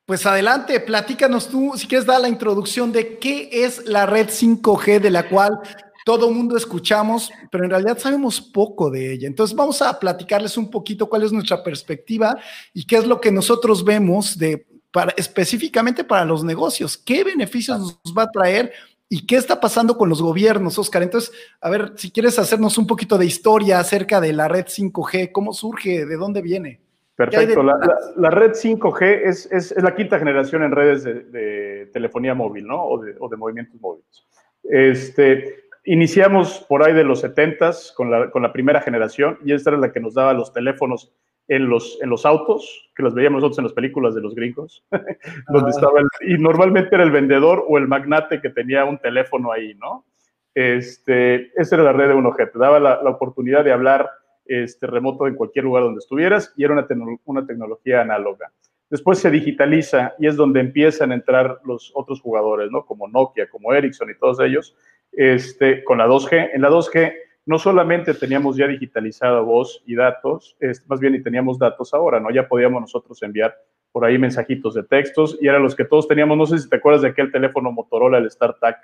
Pues 0.07 0.27
adelante, 0.27 0.79
platícanos 0.81 1.49
tú, 1.49 1.73
si 1.77 1.89
quieres 1.89 2.05
dar 2.05 2.21
la 2.21 2.29
introducción 2.29 2.93
de 2.93 3.17
qué 3.17 3.49
es 3.51 3.87
la 3.87 4.05
red 4.05 4.27
5G 4.27 5.01
de 5.01 5.11
la 5.11 5.31
cual 5.31 5.59
todo 6.05 6.31
mundo 6.31 6.57
escuchamos, 6.57 7.33
pero 7.51 7.65
en 7.65 7.71
realidad 7.71 7.99
sabemos 7.99 8.41
poco 8.41 8.91
de 8.91 9.15
ella. 9.15 9.27
Entonces 9.27 9.57
vamos 9.57 9.81
a 9.81 9.99
platicarles 9.99 10.57
un 10.59 10.71
poquito 10.71 11.09
cuál 11.09 11.23
es 11.23 11.33
nuestra 11.33 11.65
perspectiva 11.65 12.39
y 12.75 12.87
qué 12.87 12.97
es 12.97 13.07
lo 13.07 13.21
que 13.21 13.33
nosotros 13.33 13.85
vemos 13.85 14.39
de, 14.39 14.67
para, 14.93 15.15
específicamente 15.17 16.05
para 16.05 16.27
los 16.27 16.45
negocios, 16.45 16.99
qué 16.99 17.25
beneficios 17.25 17.81
nos 17.81 18.15
va 18.17 18.25
a 18.25 18.31
traer 18.31 18.73
y 19.09 19.27
qué 19.27 19.37
está 19.37 19.61
pasando 19.61 19.97
con 19.97 20.09
los 20.09 20.21
gobiernos, 20.21 20.79
Oscar. 20.79 21.03
Entonces, 21.03 21.33
a 21.61 21.71
ver, 21.71 21.93
si 21.97 22.11
quieres 22.11 22.39
hacernos 22.39 22.77
un 22.79 22.87
poquito 22.87 23.17
de 23.17 23.27
historia 23.27 23.79
acerca 23.79 24.21
de 24.21 24.33
la 24.33 24.49
red 24.49 24.67
5G, 24.67 25.33
cómo 25.33 25.53
surge, 25.53 26.05
de 26.05 26.17
dónde 26.17 26.43
viene. 26.43 26.81
Perfecto. 27.17 27.63
La, 27.63 28.31
red 28.31 28.53
5G 28.53 29.21
es, 29.25 29.75
la 29.77 29.95
quinta 29.95 30.19
generación 30.19 30.65
en 30.65 30.73
redes 30.73 31.05
de, 31.05 31.89
telefonía 31.93 32.35
móvil, 32.35 32.67
¿no? 32.67 32.83
O 32.85 32.99
de, 32.99 33.15
o 33.21 33.29
de 33.29 33.37
movimientos 33.37 33.81
móviles. 33.81 34.25
Este, 34.65 35.64
iniciamos 35.85 36.65
por 36.69 36.85
ahí 36.85 36.95
de 36.95 37.05
los 37.05 37.25
70s 37.25 37.95
con 37.95 38.11
la, 38.11 38.31
con 38.31 38.43
la 38.43 38.53
primera 38.53 38.81
generación 38.81 39.39
y 39.45 39.53
esta 39.53 39.71
era 39.71 39.79
la 39.79 39.93
que 39.93 40.01
nos 40.01 40.15
daba 40.15 40.33
los 40.33 40.53
teléfonos 40.53 41.13
en 41.49 41.69
los, 41.69 41.99
en 42.01 42.09
los 42.09 42.25
autos, 42.25 42.91
que 42.97 43.03
los 43.03 43.15
veíamos 43.15 43.41
nosotros 43.43 43.59
en 43.59 43.65
las 43.65 43.75
películas 43.75 44.15
de 44.15 44.23
los 44.23 44.35
gringos, 44.35 44.85
donde 44.91 45.69
ah. 45.69 45.71
estaba 45.71 46.01
y 46.23 46.39
normalmente 46.39 46.95
era 46.95 47.05
el 47.05 47.11
vendedor 47.11 47.65
o 47.69 47.77
el 47.77 47.87
magnate 47.87 48.41
que 48.41 48.51
tenía 48.51 48.85
un 48.85 48.99
teléfono 48.99 49.53
ahí, 49.53 49.75
¿no? 49.75 50.07
Este, 50.55 51.51
esa 51.61 51.77
era 51.77 51.85
la 51.85 51.93
red 51.93 52.09
de 52.09 52.15
1G, 52.15 52.53
te 52.53 52.59
daba 52.59 52.79
la, 52.79 53.03
la 53.03 53.11
oportunidad 53.11 53.65
de 53.65 53.73
hablar 53.73 54.09
este, 54.47 54.87
remoto 54.87 55.27
en 55.27 55.35
cualquier 55.35 55.65
lugar 55.65 55.85
donde 55.85 55.99
estuvieras 55.99 56.53
y 56.57 56.65
era 56.65 56.75
una, 56.75 56.87
una 57.25 57.47
tecnología 57.47 58.01
análoga. 58.03 58.53
Después 58.91 59.19
se 59.19 59.31
digitaliza 59.31 60.15
y 60.19 60.27
es 60.27 60.37
donde 60.37 60.61
empiezan 60.61 61.11
a 61.11 61.15
entrar 61.15 61.61
los 61.65 61.91
otros 61.95 62.21
jugadores, 62.21 62.71
¿no? 62.71 62.85
Como 62.85 63.09
Nokia, 63.09 63.49
como 63.49 63.73
Ericsson 63.73 64.11
y 64.11 64.19
todos 64.19 64.41
ellos, 64.41 64.77
este, 65.17 65.85
con 65.85 65.99
la 65.99 66.07
2G. 66.07 66.51
En 66.55 66.63
la 66.63 66.71
2G 66.71 67.13
no 67.47 67.59
solamente 67.59 68.15
teníamos 68.15 68.57
ya 68.57 68.67
digitalizada 68.67 69.41
voz 69.41 69.83
y 69.87 69.95
datos, 69.95 70.57
más 70.87 71.01
bien 71.01 71.15
y 71.15 71.23
teníamos 71.23 71.59
datos 71.59 71.93
ahora, 71.93 72.19
¿no? 72.21 72.31
Ya 72.31 72.49
podíamos 72.49 72.81
nosotros 72.81 73.23
enviar 73.23 73.55
por 73.93 74.05
ahí 74.05 74.19
mensajitos 74.19 74.75
de 74.75 74.83
textos 74.83 75.39
y 75.41 75.47
eran 75.47 75.63
los 75.63 75.77
que 75.77 75.85
todos 75.85 76.09
teníamos, 76.09 76.37
no 76.37 76.47
sé 76.47 76.59
si 76.59 76.69
te 76.69 76.77
acuerdas 76.77 77.03
de 77.03 77.09
aquel 77.09 77.31
teléfono 77.31 77.71
Motorola, 77.71 78.19
el 78.19 78.31
StarTAC, 78.31 78.79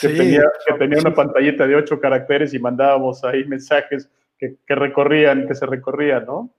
que, 0.00 0.08
tenía, 0.08 0.42
que 0.66 0.74
tenía 0.74 0.98
una 0.98 1.14
pantallita 1.14 1.66
de 1.66 1.76
ocho 1.76 2.00
caracteres 2.00 2.54
y 2.54 2.58
mandábamos 2.58 3.22
ahí 3.24 3.44
mensajes 3.44 4.10
que, 4.38 4.56
recorrían, 4.68 5.46
que 5.46 5.54
se 5.54 5.66
recorrían, 5.66 6.26
¿no? 6.26 6.50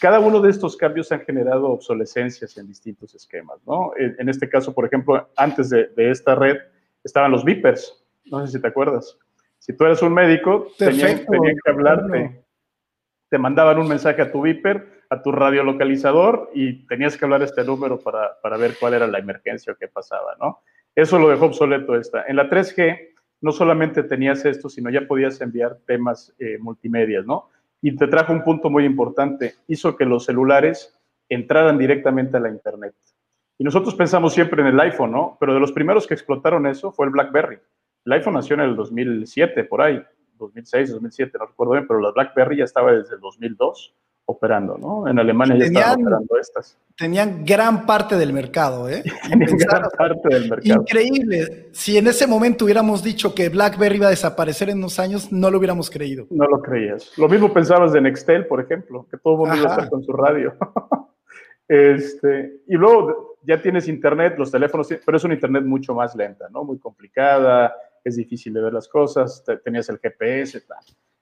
Cada 0.00 0.20
uno 0.20 0.40
de 0.40 0.50
estos 0.50 0.76
cambios 0.76 1.10
han 1.12 1.20
generado 1.20 1.68
obsolescencias 1.68 2.56
en 2.58 2.66
distintos 2.66 3.14
esquemas, 3.14 3.58
¿no? 3.66 3.92
En, 3.96 4.28
este 4.28 4.48
caso, 4.48 4.74
por 4.74 4.84
ejemplo, 4.84 5.28
antes 5.36 5.70
de, 5.70 5.86
de 5.96 6.10
esta 6.10 6.34
red 6.34 6.58
estaban 7.02 7.30
los 7.30 7.44
beepers, 7.44 7.99
no 8.30 8.46
sé 8.46 8.52
si 8.52 8.60
te 8.60 8.68
acuerdas. 8.68 9.18
Si 9.58 9.76
tú 9.76 9.84
eres 9.84 10.00
un 10.02 10.14
médico, 10.14 10.68
tenían, 10.78 11.18
que 11.18 11.70
hablarte. 11.70 12.44
Te 13.28 13.38
mandaban 13.38 13.78
un 13.78 13.88
mensaje 13.88 14.22
a 14.22 14.32
tu 14.32 14.42
Viper, 14.42 15.04
a 15.10 15.22
tu 15.22 15.32
radiolocalizador 15.32 16.50
y 16.54 16.86
tenías 16.86 17.16
que 17.16 17.24
hablar 17.24 17.42
este 17.42 17.64
número 17.64 17.98
para, 18.00 18.40
para 18.40 18.56
ver 18.56 18.76
cuál 18.80 18.94
era 18.94 19.06
la 19.06 19.18
emergencia 19.18 19.72
o 19.72 19.76
qué 19.76 19.88
pasaba, 19.88 20.36
¿no? 20.40 20.60
Eso 20.94 21.18
lo 21.18 21.28
dejó 21.28 21.46
obsoleto 21.46 21.94
esta. 21.94 22.24
En 22.26 22.36
la 22.36 22.48
3G 22.48 23.10
no 23.42 23.52
solamente 23.52 24.02
tenías 24.02 24.44
esto, 24.44 24.68
sino 24.68 24.90
ya 24.90 25.06
podías 25.06 25.40
enviar 25.40 25.78
temas 25.86 26.34
eh, 26.38 26.58
multimedia, 26.58 27.22
¿no? 27.22 27.48
Y 27.82 27.96
te 27.96 28.06
trajo 28.06 28.32
un 28.32 28.44
punto 28.44 28.68
muy 28.68 28.84
importante, 28.84 29.54
hizo 29.68 29.96
que 29.96 30.04
los 30.04 30.26
celulares 30.26 30.98
entraran 31.28 31.78
directamente 31.78 32.36
a 32.36 32.40
la 32.40 32.50
Internet. 32.50 32.94
Y 33.56 33.64
nosotros 33.64 33.94
pensamos 33.94 34.34
siempre 34.34 34.60
en 34.62 34.68
el 34.68 34.80
iPhone, 34.80 35.12
¿no? 35.12 35.36
Pero 35.40 35.54
de 35.54 35.60
los 35.60 35.72
primeros 35.72 36.06
que 36.06 36.14
explotaron 36.14 36.66
eso 36.66 36.92
fue 36.92 37.06
el 37.06 37.12
BlackBerry. 37.12 37.58
El 38.04 38.12
iPhone 38.12 38.34
nació 38.34 38.54
en 38.54 38.60
el 38.60 38.76
2007, 38.76 39.64
por 39.64 39.82
ahí, 39.82 40.02
2006, 40.38 40.92
2007, 40.92 41.38
no 41.38 41.46
recuerdo 41.46 41.72
bien, 41.72 41.86
pero 41.86 42.00
la 42.00 42.12
BlackBerry 42.12 42.58
ya 42.58 42.64
estaba 42.64 42.92
desde 42.92 43.14
el 43.14 43.20
2002 43.20 43.94
operando, 44.30 44.78
¿no? 44.78 45.08
En 45.08 45.18
Alemania 45.18 45.56
ya 45.56 45.64
estaban 45.64 46.02
operando 46.02 46.38
estas. 46.40 46.78
Tenían 46.96 47.44
gran 47.44 47.84
parte 47.84 48.16
del 48.16 48.32
mercado, 48.32 48.88
¿eh? 48.88 49.02
gran 49.28 49.82
parte 49.98 50.28
del 50.28 50.48
mercado. 50.48 50.80
Increíble. 50.80 51.68
Si 51.72 51.98
en 51.98 52.06
ese 52.06 52.26
momento 52.26 52.64
hubiéramos 52.64 53.02
dicho 53.02 53.34
que 53.34 53.48
BlackBerry 53.48 53.96
iba 53.96 54.06
a 54.06 54.10
desaparecer 54.10 54.70
en 54.70 54.78
unos 54.78 54.98
años, 54.98 55.32
no 55.32 55.50
lo 55.50 55.58
hubiéramos 55.58 55.90
creído. 55.90 56.26
No 56.30 56.46
lo 56.46 56.62
creías. 56.62 57.16
Lo 57.18 57.28
mismo 57.28 57.52
pensabas 57.52 57.92
de 57.92 58.00
Nextel, 58.00 58.46
por 58.46 58.60
ejemplo, 58.60 59.06
que 59.10 59.18
todo 59.18 59.34
el 59.34 59.38
mundo 59.40 59.56
iba 59.56 59.66
a 59.66 59.72
estar 59.72 59.90
con 59.90 60.02
su 60.02 60.12
radio. 60.12 60.54
este, 61.68 62.62
y 62.68 62.74
luego 62.74 63.36
ya 63.42 63.60
tienes 63.60 63.88
internet, 63.88 64.34
los 64.38 64.50
teléfonos, 64.50 64.88
pero 65.04 65.16
es 65.16 65.24
una 65.24 65.34
internet 65.34 65.64
mucho 65.64 65.94
más 65.94 66.14
lenta, 66.14 66.48
¿no? 66.50 66.62
Muy 66.64 66.78
complicada, 66.78 67.74
es 68.04 68.16
difícil 68.16 68.52
de 68.52 68.62
ver 68.62 68.72
las 68.72 68.88
cosas, 68.88 69.44
tenías 69.64 69.88
el 69.88 69.98
GPS, 69.98 70.60
tal. 70.62 70.78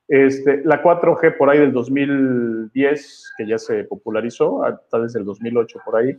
Este, 0.09 0.63
la 0.65 0.83
4G 0.83 1.37
por 1.37 1.51
ahí 1.51 1.59
del 1.59 1.73
2010, 1.73 3.33
que 3.37 3.47
ya 3.47 3.59
se 3.59 3.85
popularizó, 3.85 4.65
hasta 4.65 5.01
desde 5.01 5.19
el 5.19 5.27
2008 5.27 5.81
por 5.85 5.97
ahí, 5.97 6.17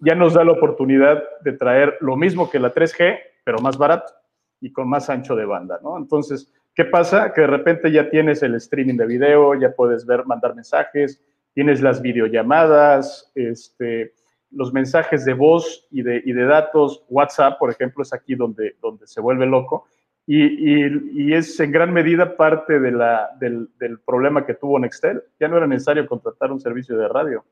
ya 0.00 0.14
nos 0.14 0.34
da 0.34 0.44
la 0.44 0.52
oportunidad 0.52 1.22
de 1.44 1.52
traer 1.52 1.96
lo 2.00 2.16
mismo 2.16 2.50
que 2.50 2.58
la 2.58 2.74
3G, 2.74 3.18
pero 3.44 3.58
más 3.58 3.78
barato 3.78 4.12
y 4.60 4.72
con 4.72 4.88
más 4.88 5.08
ancho 5.08 5.36
de 5.36 5.44
banda, 5.44 5.78
¿no? 5.82 5.96
Entonces, 5.96 6.52
¿qué 6.74 6.84
pasa? 6.84 7.32
Que 7.32 7.42
de 7.42 7.46
repente 7.46 7.92
ya 7.92 8.10
tienes 8.10 8.42
el 8.42 8.56
streaming 8.56 8.96
de 8.96 9.06
video, 9.06 9.54
ya 9.54 9.70
puedes 9.72 10.04
ver, 10.04 10.26
mandar 10.26 10.56
mensajes, 10.56 11.22
tienes 11.54 11.80
las 11.80 12.02
videollamadas, 12.02 13.30
este, 13.36 14.14
los 14.50 14.72
mensajes 14.72 15.24
de 15.24 15.34
voz 15.34 15.86
y 15.90 16.02
de, 16.02 16.22
y 16.24 16.32
de 16.32 16.44
datos, 16.44 17.04
WhatsApp, 17.08 17.58
por 17.58 17.70
ejemplo, 17.70 18.02
es 18.02 18.12
aquí 18.12 18.34
donde, 18.34 18.76
donde 18.80 19.06
se 19.06 19.20
vuelve 19.20 19.46
loco 19.46 19.86
y, 20.30 21.32
es 21.32 21.58
en 21.58 21.72
gran 21.72 21.90
medida 21.90 22.36
parte 22.36 22.78
de 22.78 22.92
la, 22.92 23.30
del, 23.40 23.70
problema 24.04 24.44
que 24.44 24.52
tuvo 24.52 24.78
Nextel. 24.78 25.22
Ya 25.40 25.48
no 25.48 25.56
era 25.56 25.66
necesario 25.66 26.06
contratar 26.06 26.52
un 26.52 26.60
servicio 26.60 26.98
de 26.98 27.08
radio. 27.08 27.46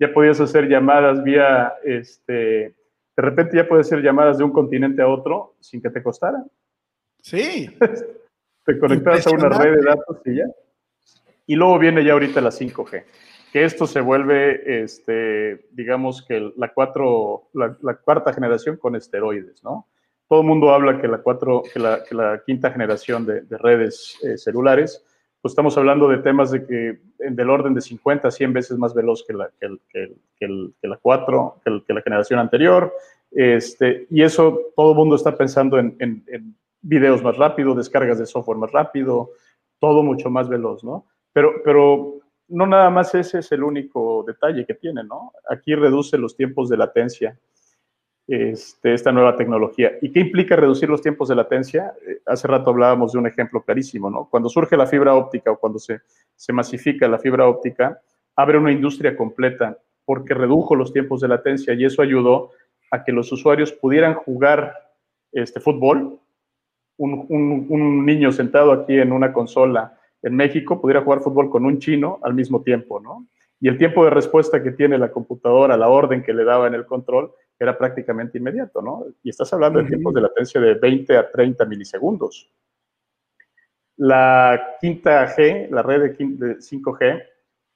Ya 0.00 0.12
podías 0.12 0.40
hacer 0.40 0.68
llamadas 0.68 1.22
vía, 1.22 1.74
este, 1.84 2.32
de 2.34 3.22
repente 3.22 3.56
ya 3.56 3.68
puedes 3.68 3.86
hacer 3.86 4.02
llamadas 4.02 4.38
de 4.38 4.44
un 4.44 4.50
continente 4.50 5.02
a 5.02 5.08
otro 5.08 5.54
sin 5.60 5.80
que 5.80 5.88
te 5.88 6.02
costara. 6.02 6.42
Sí. 7.22 7.70
te 8.64 8.78
conectabas 8.80 9.24
a 9.28 9.30
una 9.30 9.48
red 9.48 9.76
de 9.76 9.82
datos 9.84 10.20
y 10.24 10.34
ya. 10.34 10.46
Y 11.46 11.54
luego 11.54 11.78
viene 11.78 12.04
ya 12.04 12.14
ahorita 12.14 12.40
la 12.40 12.50
5G, 12.50 13.04
que 13.52 13.64
esto 13.64 13.86
se 13.86 14.00
vuelve, 14.00 14.82
este, 14.82 15.68
digamos 15.70 16.26
que 16.26 16.52
la, 16.56 16.72
cuatro, 16.74 17.50
la, 17.54 17.76
la 17.82 17.94
cuarta 17.94 18.32
generación 18.32 18.78
con 18.78 18.96
esteroides, 18.96 19.62
¿no? 19.62 19.86
Todo 20.28 20.40
el 20.40 20.46
mundo 20.46 20.70
habla 20.70 21.00
que 21.00 21.08
la, 21.08 21.18
cuatro, 21.18 21.62
que 21.72 21.78
la, 21.78 22.42
quinta 22.44 22.70
generación 22.70 23.24
de, 23.26 23.42
redes 23.58 24.18
eh, 24.22 24.36
celulares, 24.36 25.04
pues 25.40 25.52
estamos 25.52 25.76
hablando 25.78 26.08
de 26.08 26.18
temas 26.18 26.50
de 26.50 26.66
que 26.66 26.98
del 27.18 27.50
orden 27.50 27.74
de 27.74 27.80
50 27.80 28.26
a 28.26 28.30
100 28.30 28.52
veces 28.52 28.78
más 28.78 28.94
veloz 28.94 29.24
que 29.24 29.32
la, 29.32 29.50
que, 29.60 30.48
la 30.82 30.96
4, 30.96 31.60
que, 31.86 31.94
la 31.94 32.02
generación 32.02 32.40
anterior. 32.40 32.92
Este, 33.30 34.06
y 34.10 34.22
eso 34.22 34.72
todo 34.74 34.92
el 34.92 34.96
mundo 34.96 35.14
está 35.14 35.36
pensando 35.36 35.78
en, 35.78 35.96
en, 36.00 36.56
videos 36.82 37.22
más 37.22 37.36
rápido, 37.36 37.74
descargas 37.74 38.18
de 38.18 38.26
software 38.26 38.58
más 38.58 38.70
rápido, 38.70 39.30
todo 39.80 40.04
mucho 40.04 40.30
más 40.30 40.48
veloz, 40.48 40.84
¿no? 40.84 41.06
Pero, 41.32 41.54
pero 41.64 42.20
no 42.48 42.66
nada 42.66 42.90
más 42.90 43.12
ese 43.14 43.40
es 43.40 43.50
el 43.50 43.64
único 43.64 44.24
detalle 44.24 44.64
que 44.64 44.74
tiene, 44.74 45.02
¿no? 45.02 45.32
Aquí 45.50 45.74
reduce 45.74 46.16
los 46.16 46.36
tiempos 46.36 46.68
de 46.68 46.76
latencia 46.76 47.38
este, 48.28 48.92
esta 48.92 49.12
nueva 49.12 49.36
tecnología. 49.36 49.92
¿Y 50.02 50.10
qué 50.10 50.20
implica 50.20 50.56
reducir 50.56 50.88
los 50.88 51.00
tiempos 51.00 51.28
de 51.28 51.36
latencia? 51.36 51.94
Eh, 52.06 52.18
hace 52.26 52.48
rato 52.48 52.70
hablábamos 52.70 53.12
de 53.12 53.18
un 53.18 53.26
ejemplo 53.26 53.62
clarísimo, 53.62 54.10
¿no? 54.10 54.28
Cuando 54.28 54.48
surge 54.48 54.76
la 54.76 54.86
fibra 54.86 55.14
óptica 55.14 55.52
o 55.52 55.58
cuando 55.58 55.78
se, 55.78 56.00
se 56.34 56.52
masifica 56.52 57.06
la 57.06 57.18
fibra 57.18 57.48
óptica, 57.48 58.00
abre 58.34 58.58
una 58.58 58.72
industria 58.72 59.16
completa 59.16 59.78
porque 60.04 60.34
redujo 60.34 60.74
los 60.74 60.92
tiempos 60.92 61.20
de 61.20 61.28
latencia 61.28 61.74
y 61.74 61.84
eso 61.84 62.02
ayudó 62.02 62.50
a 62.90 63.04
que 63.04 63.12
los 63.12 63.30
usuarios 63.30 63.72
pudieran 63.72 64.14
jugar 64.14 64.74
este, 65.32 65.60
fútbol. 65.60 66.18
Un, 66.98 67.26
un, 67.28 67.66
un 67.68 68.06
niño 68.06 68.32
sentado 68.32 68.72
aquí 68.72 68.98
en 68.98 69.12
una 69.12 69.32
consola 69.32 69.98
en 70.22 70.34
México 70.34 70.80
pudiera 70.80 71.02
jugar 71.02 71.20
fútbol 71.20 71.50
con 71.50 71.64
un 71.64 71.78
chino 71.78 72.18
al 72.22 72.34
mismo 72.34 72.62
tiempo, 72.62 73.00
¿no? 73.00 73.26
Y 73.60 73.68
el 73.68 73.78
tiempo 73.78 74.04
de 74.04 74.10
respuesta 74.10 74.62
que 74.62 74.72
tiene 74.72 74.98
la 74.98 75.10
computadora, 75.10 75.76
la 75.76 75.88
orden 75.88 76.22
que 76.22 76.34
le 76.34 76.44
daba 76.44 76.66
en 76.66 76.74
el 76.74 76.86
control, 76.86 77.32
era 77.58 77.76
prácticamente 77.76 78.38
inmediato, 78.38 78.82
¿no? 78.82 79.06
Y 79.22 79.30
estás 79.30 79.52
hablando 79.52 79.78
de 79.78 79.88
tiempos 79.88 80.14
de 80.14 80.20
latencia 80.20 80.60
de 80.60 80.74
20 80.74 81.16
a 81.16 81.30
30 81.30 81.64
milisegundos. 81.64 82.50
La 83.96 84.76
quinta 84.80 85.26
G, 85.34 85.70
la 85.70 85.82
red 85.82 86.14
de 86.16 86.58
5G, 86.58 87.24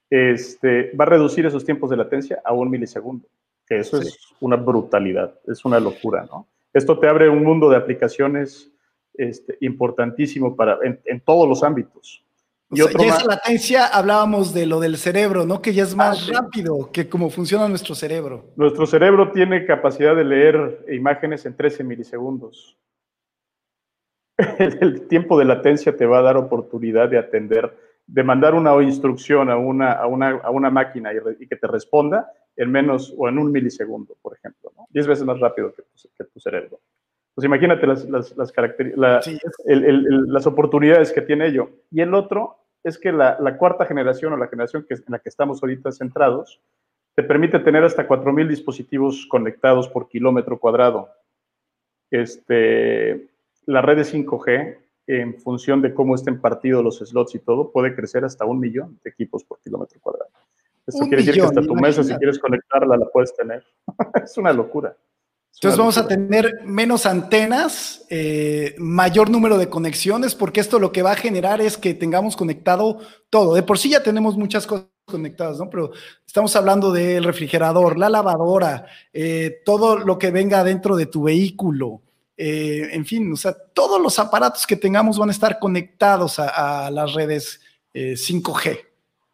este, 0.09 0.91
va 0.95 1.05
a 1.05 1.09
reducir 1.09 1.45
esos 1.45 1.65
tiempos 1.65 1.89
de 1.89 1.97
latencia 1.97 2.41
a 2.43 2.53
un 2.53 2.69
milisegundo, 2.69 3.27
que 3.65 3.79
eso 3.79 3.99
es 3.99 4.19
una 4.39 4.55
brutalidad, 4.55 5.33
es 5.47 5.65
una 5.65 5.79
locura, 5.79 6.25
¿no? 6.29 6.47
Esto 6.73 6.99
te 6.99 7.07
abre 7.07 7.27
un 7.27 7.43
mundo 7.43 7.69
de 7.69 7.77
aplicaciones 7.77 8.71
este, 9.15 9.57
importantísimo 9.61 10.55
para, 10.55 10.77
en 10.83 11.19
todos 11.21 11.49
los 11.49 11.63
ámbitos. 11.63 12.23
Y 12.71 12.77
ya 12.77 12.85
esa 12.85 13.25
latencia 13.25 13.85
hablábamos 13.85 14.53
de 14.53 14.65
lo 14.65 14.79
del 14.79 14.97
cerebro, 14.97 15.45
¿no? 15.45 15.61
Que 15.61 15.73
ya 15.73 15.83
es 15.83 15.93
más 15.93 16.29
ah, 16.29 16.41
rápido 16.41 16.89
que 16.91 17.09
cómo 17.09 17.29
funciona 17.29 17.67
nuestro 17.67 17.95
cerebro. 17.95 18.45
Nuestro 18.55 18.85
cerebro 18.87 19.31
tiene 19.33 19.65
capacidad 19.65 20.15
de 20.15 20.23
leer 20.23 20.85
imágenes 20.89 21.45
en 21.45 21.57
13 21.57 21.83
milisegundos. 21.83 22.77
El, 24.57 25.07
tiempo 25.07 25.37
de 25.37 25.45
latencia 25.45 25.97
te 25.97 26.05
va 26.05 26.19
a 26.19 26.21
dar 26.21 26.37
oportunidad 26.37 27.09
de 27.09 27.17
atender, 27.17 27.77
de 28.07 28.23
mandar 28.23 28.55
una 28.55 28.81
instrucción 28.81 29.49
a 29.49 29.57
una, 29.57 29.91
a 29.91 30.07
una, 30.07 30.29
a 30.37 30.49
una 30.49 30.69
máquina 30.69 31.11
y, 31.13 31.47
que 31.47 31.57
te 31.57 31.67
responda 31.67 32.31
en 32.55 32.71
menos 32.71 33.13
o 33.17 33.27
en 33.27 33.37
un 33.37 33.51
milisegundo, 33.51 34.15
por 34.21 34.37
ejemplo, 34.37 34.71
¿no? 34.77 34.87
Diez 34.89 35.07
veces 35.07 35.25
más 35.25 35.39
rápido 35.41 35.73
que 35.73 35.81
tu, 35.81 36.09
que 36.17 36.23
tu 36.23 36.39
cerebro. 36.39 36.79
Pues 37.35 37.45
imagínate 37.45 37.85
las, 37.87 38.05
las, 38.09 38.35
las, 38.37 38.53
las 39.65 40.47
oportunidades 40.47 41.11
que 41.11 41.21
tiene 41.21 41.47
ello. 41.47 41.69
Y 41.89 42.01
el 42.01 42.13
otro 42.13 42.60
es 42.83 42.97
que 42.97 43.11
la, 43.11 43.57
cuarta 43.57 43.85
generación 43.85 44.33
o 44.33 44.37
la 44.37 44.47
generación 44.47 44.85
que, 44.87 44.95
en 44.95 45.03
la 45.07 45.19
que 45.19 45.29
estamos 45.29 45.61
ahorita 45.61 45.91
centrados 45.91 46.61
te 47.15 47.23
permite 47.23 47.59
tener 47.59 47.83
hasta 47.83 48.07
4.000 48.07 48.47
dispositivos 48.47 49.25
conectados 49.27 49.87
por 49.89 50.07
kilómetro 50.07 50.59
cuadrado. 50.59 51.09
Este, 52.09 53.27
la 53.65 53.81
red 53.81 53.97
de 53.97 54.03
5G, 54.03 54.77
en 55.07 55.39
función 55.39 55.81
de 55.81 55.93
cómo 55.93 56.15
estén 56.15 56.39
partidos 56.39 56.83
los 56.83 56.99
slots 56.99 57.35
y 57.35 57.39
todo, 57.39 57.71
puede 57.71 57.95
crecer 57.95 58.23
hasta 58.23 58.45
un 58.45 58.59
millón 58.59 58.99
de 59.03 59.09
equipos 59.09 59.43
por 59.43 59.59
kilómetro 59.59 59.99
cuadrado. 59.99 60.31
Esto 60.87 61.05
quiere 61.05 61.17
decir 61.17 61.35
que 61.35 61.41
hasta 61.41 61.61
tu 61.61 61.75
mesa, 61.75 62.03
si 62.03 62.13
quieres 62.15 62.39
conectarla, 62.39 62.97
la 62.97 63.05
puedes 63.07 63.35
tener. 63.35 63.63
es 64.23 64.37
una 64.37 64.51
locura. 64.51 64.95
Entonces 65.55 65.77
vamos 65.77 65.97
a 65.99 66.07
tener 66.07 66.61
menos 66.65 67.05
antenas, 67.05 68.03
eh, 68.09 68.73
mayor 68.79 69.29
número 69.29 69.59
de 69.59 69.69
conexiones, 69.69 70.33
porque 70.33 70.59
esto 70.59 70.79
lo 70.79 70.91
que 70.91 71.03
va 71.03 71.11
a 71.11 71.15
generar 71.15 71.61
es 71.61 71.77
que 71.77 71.93
tengamos 71.93 72.35
conectado 72.35 72.99
todo. 73.29 73.53
De 73.53 73.61
por 73.61 73.77
sí 73.77 73.89
ya 73.89 74.01
tenemos 74.01 74.35
muchas 74.37 74.65
cosas 74.65 74.87
conectadas, 75.05 75.59
¿no? 75.59 75.69
Pero 75.69 75.91
estamos 76.25 76.55
hablando 76.55 76.91
del 76.91 77.23
refrigerador, 77.23 77.99
la 77.99 78.09
lavadora, 78.09 78.87
eh, 79.13 79.61
todo 79.63 79.99
lo 79.99 80.17
que 80.17 80.31
venga 80.31 80.63
dentro 80.63 80.95
de 80.95 81.05
tu 81.05 81.23
vehículo, 81.23 82.01
eh, 82.37 82.89
en 82.91 83.05
fin, 83.05 83.31
o 83.31 83.35
sea, 83.35 83.53
todos 83.53 84.01
los 84.01 84.17
aparatos 84.17 84.65
que 84.65 84.77
tengamos 84.77 85.19
van 85.19 85.29
a 85.29 85.33
estar 85.33 85.59
conectados 85.59 86.39
a, 86.39 86.89
las 86.89 87.13
redes 87.13 87.59
5G. 87.93 88.90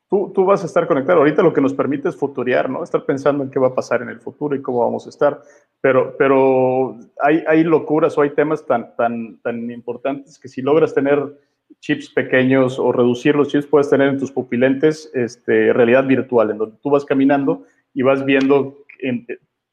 Tú, 0.10 0.32
tú, 0.34 0.46
vas 0.46 0.64
a 0.64 0.68
estar 0.68 0.88
conectado. 0.88 1.20
Ahorita 1.20 1.44
lo 1.44 1.54
que 1.54 1.60
nos 1.60 1.74
permite 1.74 2.08
es 2.08 2.16
futurear, 2.16 2.70
¿no? 2.70 2.82
Estar 2.82 3.06
pensando 3.06 3.44
en 3.44 3.52
qué 3.52 3.60
va 3.60 3.68
a 3.68 3.76
pasar 3.76 4.02
en 4.02 4.10
el 4.10 4.22
futuro 4.22 4.56
y 4.56 4.62
cómo 4.62 4.80
vamos 4.80 5.06
a 5.06 5.10
estar. 5.10 5.42
Pero, 5.82 6.16
pero 6.18 6.98
hay, 7.22 7.44
hay 7.46 7.64
locuras 7.64 8.18
o 8.18 8.22
hay 8.22 8.30
temas 8.30 8.66
tan, 8.66 8.96
tan, 8.96 9.38
tan 9.42 9.70
importantes 9.70 10.40
que 10.40 10.48
si 10.48 10.62
logras 10.62 10.94
tener 10.94 11.38
chips 11.80 12.10
pequeños 12.10 12.80
o 12.80 12.92
reducir 12.92 13.36
los 13.36 13.50
chips, 13.50 13.68
puedes 13.68 13.90
tener 13.90 14.10
en 14.10 14.18
tus 14.18 14.32
pupilentes 14.32 15.12
este, 15.14 15.74
realidad 15.74 16.06
virtual, 16.06 16.52
en 16.52 16.58
donde 16.58 16.78
tú 16.82 16.90
vas 16.90 17.06
caminando 17.06 17.66
y 17.94 18.02
vas 18.02 18.24
viendo, 18.26 18.78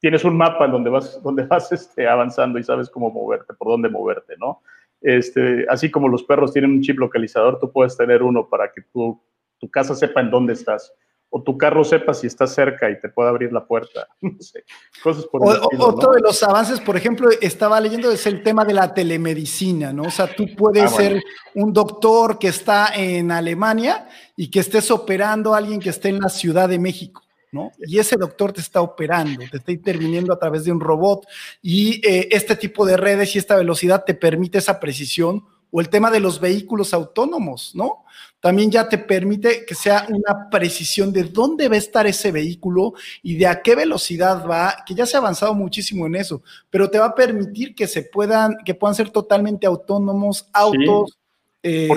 tienes 0.00 0.24
un 0.24 0.36
mapa 0.36 0.66
en 0.66 0.72
donde 0.72 0.90
vas, 0.90 1.22
donde 1.22 1.44
vas 1.46 1.70
este, 1.72 2.08
avanzando 2.08 2.58
y 2.58 2.64
sabes 2.64 2.90
cómo 2.90 3.10
moverte, 3.10 3.54
por 3.54 3.68
dónde 3.68 3.88
moverte, 3.88 4.34
¿no? 4.38 4.62
Este, 5.00 5.66
así 5.68 5.90
como 5.90 6.08
los 6.08 6.24
perros 6.24 6.52
tienen 6.52 6.70
un 6.70 6.80
chip 6.80 6.98
localizador, 6.98 7.58
tú 7.58 7.70
puedes 7.70 7.96
tener 7.96 8.22
uno 8.22 8.48
para 8.48 8.72
que 8.72 8.82
tu, 8.92 9.20
tu 9.64 9.70
casa 9.70 9.94
sepa 9.94 10.20
en 10.20 10.30
dónde 10.30 10.52
estás 10.52 10.92
o 11.30 11.42
tu 11.42 11.56
carro 11.56 11.82
sepa 11.82 12.12
si 12.14 12.26
está 12.26 12.46
cerca 12.46 12.88
y 12.90 13.00
te 13.00 13.08
pueda 13.08 13.30
abrir 13.30 13.52
la 13.52 13.64
puerta. 13.66 14.06
No 14.20 14.40
sé, 14.40 14.64
cosas 15.02 15.24
por 15.24 15.42
el 15.42 15.80
Otro 15.80 16.12
de 16.12 16.20
los 16.20 16.42
avances, 16.42 16.80
por 16.80 16.96
ejemplo, 16.96 17.28
estaba 17.40 17.80
leyendo, 17.80 18.10
es 18.10 18.26
el 18.26 18.42
tema 18.42 18.64
de 18.64 18.74
la 18.74 18.92
telemedicina, 18.92 19.92
¿no? 19.92 20.04
O 20.04 20.10
sea, 20.10 20.32
tú 20.32 20.46
puedes 20.56 20.84
ah, 20.84 20.88
ser 20.96 21.22
un 21.54 21.72
doctor 21.72 22.38
que 22.38 22.48
está 22.48 22.88
en 22.94 23.32
Alemania 23.32 24.08
y 24.36 24.50
que 24.50 24.60
estés 24.60 24.90
operando 24.90 25.54
a 25.54 25.58
alguien 25.58 25.80
que 25.80 25.90
esté 25.90 26.10
en 26.10 26.20
la 26.20 26.28
Ciudad 26.28 26.68
de 26.68 26.78
México. 26.78 27.22
¿no? 27.50 27.70
Y 27.86 28.00
ese 28.00 28.16
doctor 28.16 28.52
te 28.52 28.60
está 28.60 28.80
operando, 28.80 29.44
te 29.48 29.58
está 29.58 29.70
interviniendo 29.70 30.32
a 30.32 30.38
través 30.38 30.64
de 30.64 30.72
un 30.72 30.80
robot 30.80 31.24
y 31.62 32.04
eh, 32.04 32.28
este 32.32 32.56
tipo 32.56 32.84
de 32.84 32.96
redes 32.96 33.34
y 33.34 33.38
esta 33.38 33.54
velocidad 33.54 34.02
te 34.04 34.14
permite 34.14 34.58
esa 34.58 34.80
precisión 34.80 35.44
o 35.74 35.80
el 35.80 35.88
tema 35.88 36.08
de 36.08 36.20
los 36.20 36.38
vehículos 36.38 36.94
autónomos, 36.94 37.72
¿no? 37.74 38.04
también 38.44 38.70
ya 38.70 38.86
te 38.86 38.98
permite 38.98 39.64
que 39.64 39.74
sea 39.74 40.06
una 40.10 40.50
precisión 40.50 41.10
de 41.10 41.24
dónde 41.24 41.66
va 41.66 41.76
a 41.76 41.78
estar 41.78 42.06
ese 42.06 42.30
vehículo 42.30 42.92
y 43.22 43.36
de 43.36 43.46
a 43.46 43.62
qué 43.62 43.74
velocidad 43.74 44.46
va, 44.46 44.84
que 44.86 44.94
ya 44.94 45.06
se 45.06 45.16
ha 45.16 45.20
avanzado 45.20 45.54
muchísimo 45.54 46.06
en 46.06 46.16
eso, 46.16 46.42
pero 46.68 46.90
te 46.90 46.98
va 46.98 47.06
a 47.06 47.14
permitir 47.14 47.74
que 47.74 47.86
se 47.86 48.02
puedan, 48.02 48.58
que 48.62 48.74
puedan 48.74 48.94
ser 48.94 49.08
totalmente 49.08 49.66
autónomos, 49.66 50.46
autos, 50.52 51.18
eh, 51.62 51.88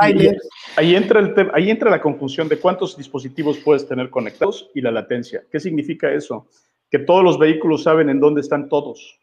ahí, 0.00 0.96
entra 0.96 1.20
el 1.20 1.50
ahí 1.54 1.70
entra 1.70 1.92
la 1.92 2.00
confusión 2.02 2.48
de 2.48 2.58
cuántos 2.58 2.96
dispositivos 2.96 3.58
puedes 3.58 3.86
tener 3.86 4.10
conectados 4.10 4.68
y 4.74 4.80
la 4.80 4.90
latencia. 4.90 5.44
¿Qué 5.48 5.60
significa 5.60 6.12
eso? 6.12 6.48
Que 6.90 6.98
todos 6.98 7.22
los 7.22 7.38
vehículos 7.38 7.84
saben 7.84 8.08
en 8.08 8.18
dónde 8.18 8.40
están 8.40 8.68
todos. 8.68 9.16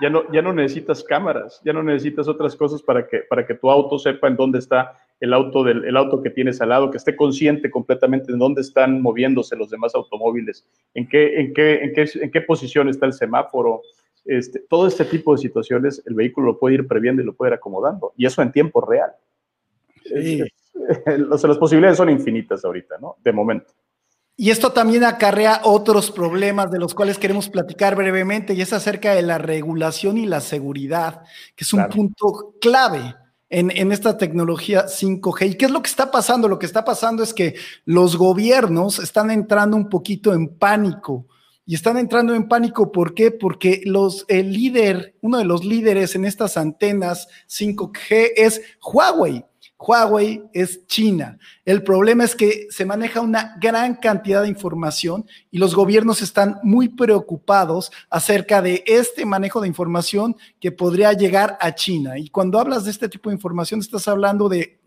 Ya 0.00 0.10
no, 0.10 0.30
ya 0.30 0.42
no 0.42 0.52
necesitas 0.52 1.02
cámaras, 1.02 1.60
ya 1.64 1.72
no 1.72 1.82
necesitas 1.82 2.28
otras 2.28 2.54
cosas 2.54 2.82
para 2.82 3.06
que, 3.06 3.20
para 3.20 3.46
que 3.46 3.54
tu 3.54 3.70
auto 3.70 3.98
sepa 3.98 4.28
en 4.28 4.36
dónde 4.36 4.58
está 4.58 4.98
el 5.20 5.32
auto, 5.32 5.64
del, 5.64 5.84
el 5.84 5.96
auto 5.96 6.22
que 6.22 6.30
tienes 6.30 6.60
al 6.60 6.68
lado, 6.68 6.90
que 6.90 6.98
esté 6.98 7.16
consciente 7.16 7.70
completamente 7.70 8.30
de 8.30 8.38
dónde 8.38 8.60
están 8.60 9.00
moviéndose 9.00 9.56
los 9.56 9.70
demás 9.70 9.94
automóviles, 9.94 10.66
en 10.94 11.08
qué, 11.08 11.40
en 11.40 11.54
qué, 11.54 11.76
en 11.76 11.94
qué, 11.94 12.10
en 12.20 12.30
qué 12.30 12.40
posición 12.42 12.88
está 12.88 13.06
el 13.06 13.14
semáforo. 13.14 13.82
Este, 14.26 14.60
todo 14.68 14.86
este 14.86 15.04
tipo 15.04 15.32
de 15.32 15.38
situaciones 15.38 16.02
el 16.04 16.14
vehículo 16.14 16.48
lo 16.48 16.58
puede 16.58 16.74
ir 16.74 16.86
previendo 16.86 17.22
y 17.22 17.24
lo 17.24 17.34
puede 17.34 17.52
ir 17.52 17.54
acomodando, 17.54 18.12
y 18.16 18.26
eso 18.26 18.42
en 18.42 18.52
tiempo 18.52 18.80
real. 18.80 19.12
las 21.06 21.58
posibilidades 21.58 21.96
son 21.96 22.10
infinitas 22.10 22.64
ahorita, 22.64 22.98
¿no? 23.00 23.16
De 23.24 23.32
momento. 23.32 23.72
Y 24.38 24.50
esto 24.50 24.72
también 24.72 25.02
acarrea 25.04 25.62
otros 25.64 26.10
problemas 26.10 26.70
de 26.70 26.78
los 26.78 26.94
cuales 26.94 27.16
queremos 27.16 27.48
platicar 27.48 27.96
brevemente, 27.96 28.52
y 28.52 28.60
es 28.60 28.72
acerca 28.74 29.14
de 29.14 29.22
la 29.22 29.38
regulación 29.38 30.18
y 30.18 30.26
la 30.26 30.42
seguridad, 30.42 31.22
que 31.54 31.64
es 31.64 31.72
un 31.72 31.88
punto 31.88 32.54
clave 32.60 33.14
en, 33.48 33.92
esta 33.92 34.18
tecnología 34.18 34.86
5G. 34.86 35.50
¿Y 35.50 35.54
qué 35.54 35.66
es 35.66 35.70
lo 35.70 35.80
que 35.80 35.88
está 35.88 36.10
pasando? 36.10 36.48
Lo 36.48 36.58
que 36.58 36.66
está 36.66 36.84
pasando 36.84 37.22
es 37.22 37.32
que 37.32 37.54
los 37.84 38.16
gobiernos 38.16 38.98
están 38.98 39.30
entrando 39.30 39.76
un 39.76 39.88
poquito 39.88 40.34
en 40.34 40.48
pánico. 40.48 41.26
Y 41.64 41.74
están 41.74 41.96
entrando 41.96 42.34
en 42.34 42.46
pánico, 42.46 42.92
¿por 42.92 43.14
qué? 43.14 43.32
Porque 43.32 43.82
los, 43.86 44.24
el 44.28 44.52
líder, 44.52 45.16
uno 45.20 45.38
de 45.38 45.44
los 45.44 45.64
líderes 45.64 46.14
en 46.14 46.24
estas 46.24 46.56
antenas 46.56 47.26
5G 47.48 48.32
es 48.36 48.62
Huawei. 48.80 49.44
Huawei 49.78 50.42
es 50.52 50.86
China. 50.86 51.38
El 51.64 51.82
problema 51.82 52.24
es 52.24 52.34
que 52.34 52.66
se 52.70 52.84
maneja 52.84 53.20
una 53.20 53.56
gran 53.60 53.96
cantidad 53.96 54.42
de 54.42 54.48
información 54.48 55.26
y 55.50 55.58
los 55.58 55.74
gobiernos 55.74 56.22
están 56.22 56.58
muy 56.62 56.88
preocupados 56.88 57.92
acerca 58.08 58.62
de 58.62 58.82
este 58.86 59.26
manejo 59.26 59.60
de 59.60 59.68
información 59.68 60.36
que 60.60 60.72
podría 60.72 61.12
llegar 61.12 61.58
a 61.60 61.74
China. 61.74 62.18
Y 62.18 62.30
cuando 62.30 62.58
hablas 62.58 62.84
de 62.84 62.90
este 62.90 63.08
tipo 63.08 63.28
de 63.30 63.34
información, 63.34 63.80
estás 63.80 64.08
hablando 64.08 64.48
de, 64.48 64.80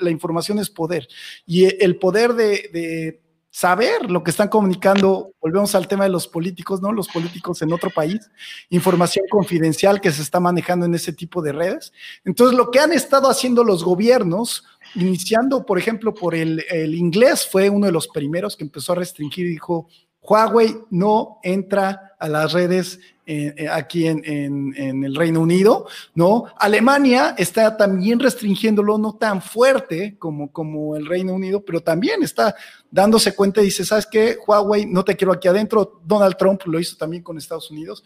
la 0.00 0.10
información 0.10 0.60
es 0.60 0.70
poder. 0.70 1.08
Y 1.44 1.64
el 1.82 1.98
poder 1.98 2.34
de 2.34 3.20
saber 3.56 4.10
lo 4.10 4.22
que 4.22 4.30
están 4.30 4.48
comunicando, 4.48 5.32
volvemos 5.40 5.74
al 5.74 5.88
tema 5.88 6.04
de 6.04 6.10
los 6.10 6.28
políticos, 6.28 6.82
¿no? 6.82 6.92
Los 6.92 7.08
políticos 7.08 7.62
en 7.62 7.72
otro 7.72 7.88
país, 7.88 8.20
información 8.68 9.24
confidencial 9.30 10.02
que 10.02 10.12
se 10.12 10.20
está 10.20 10.40
manejando 10.40 10.84
en 10.84 10.94
ese 10.94 11.14
tipo 11.14 11.40
de 11.40 11.52
redes. 11.52 11.90
Entonces, 12.26 12.54
lo 12.54 12.70
que 12.70 12.80
han 12.80 12.92
estado 12.92 13.30
haciendo 13.30 13.64
los 13.64 13.82
gobiernos, 13.82 14.66
iniciando, 14.94 15.64
por 15.64 15.78
ejemplo, 15.78 16.12
por 16.12 16.34
el, 16.34 16.66
el 16.68 16.94
inglés, 16.94 17.48
fue 17.50 17.70
uno 17.70 17.86
de 17.86 17.92
los 17.92 18.08
primeros 18.08 18.58
que 18.58 18.64
empezó 18.64 18.92
a 18.92 18.96
restringir 18.96 19.46
y 19.46 19.52
dijo, 19.52 19.88
Huawei 20.20 20.76
no 20.90 21.38
entra 21.42 22.14
a 22.18 22.28
las 22.28 22.52
redes 22.52 23.00
eh, 23.28 23.66
aquí 23.68 24.06
en, 24.06 24.72
el 24.76 25.14
Reino 25.16 25.40
Unido, 25.40 25.88
¿no? 26.14 26.44
Alemania 26.58 27.34
está 27.36 27.76
también 27.76 28.20
restringiéndolo, 28.20 28.98
no 28.98 29.16
tan 29.16 29.42
fuerte 29.42 30.16
como, 30.16 30.52
como 30.52 30.94
el 30.94 31.06
Reino 31.06 31.34
Unido, 31.34 31.64
pero 31.64 31.80
también 31.80 32.22
está 32.22 32.54
dándose 32.88 33.34
cuenta 33.34 33.60
y 33.60 33.64
dice, 33.64 33.84
¿sabes 33.84 34.06
qué? 34.06 34.36
Huawei, 34.46 34.86
no 34.86 35.04
te 35.04 35.16
quiero 35.16 35.32
aquí 35.32 35.48
adentro. 35.48 36.00
Donald 36.04 36.36
Trump 36.36 36.62
lo 36.66 36.78
hizo 36.78 36.96
también 36.96 37.24
con 37.24 37.36
Estados 37.36 37.68
Unidos. 37.70 38.04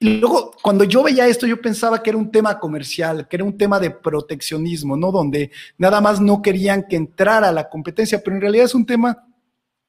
Y 0.00 0.18
luego, 0.18 0.52
cuando 0.62 0.84
yo 0.84 1.02
veía 1.02 1.26
esto, 1.26 1.46
yo 1.46 1.60
pensaba 1.60 2.02
que 2.02 2.10
era 2.10 2.18
un 2.18 2.30
tema 2.30 2.60
comercial, 2.60 3.26
que 3.26 3.36
era 3.36 3.44
un 3.44 3.56
tema 3.56 3.80
de 3.80 3.90
proteccionismo, 3.90 4.96
¿no? 4.96 5.10
Donde 5.10 5.50
nada 5.76 6.00
más 6.00 6.20
no 6.20 6.40
querían 6.40 6.86
que 6.86 6.96
entrara 6.96 7.50
la 7.50 7.68
competencia, 7.68 8.20
pero 8.22 8.36
en 8.36 8.42
realidad 8.42 8.66
es 8.66 8.74
un 8.74 8.86
tema 8.86 9.27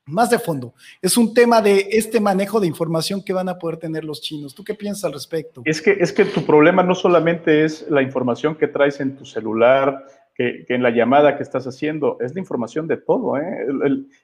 más 0.09 0.29
de 0.29 0.39
fondo. 0.39 0.73
Es 1.01 1.17
un 1.17 1.33
tema 1.33 1.61
de 1.61 1.87
este 1.91 2.19
manejo 2.19 2.59
de 2.59 2.67
información 2.67 3.23
que 3.23 3.33
van 3.33 3.49
a 3.49 3.57
poder 3.57 3.77
tener 3.77 4.03
los 4.03 4.21
chinos. 4.21 4.53
¿Tú 4.55 4.63
qué 4.63 4.73
piensas 4.73 5.05
al 5.05 5.13
respecto? 5.13 5.61
Es 5.65 5.81
que, 5.81 5.91
es 5.99 6.11
que 6.11 6.25
tu 6.25 6.45
problema 6.45 6.83
no 6.83 6.95
solamente 6.95 7.63
es 7.63 7.89
la 7.89 8.01
información 8.01 8.55
que 8.55 8.67
traes 8.67 8.99
en 8.99 9.15
tu 9.15 9.25
celular, 9.25 10.05
que, 10.35 10.65
en 10.69 10.81
la 10.81 10.89
llamada 10.89 11.35
que 11.35 11.43
estás 11.43 11.67
haciendo, 11.67 12.17
es 12.21 12.33
la 12.33 12.39
información 12.39 12.87
de 12.87 12.97
todo. 12.97 13.37
¿eh? 13.37 13.67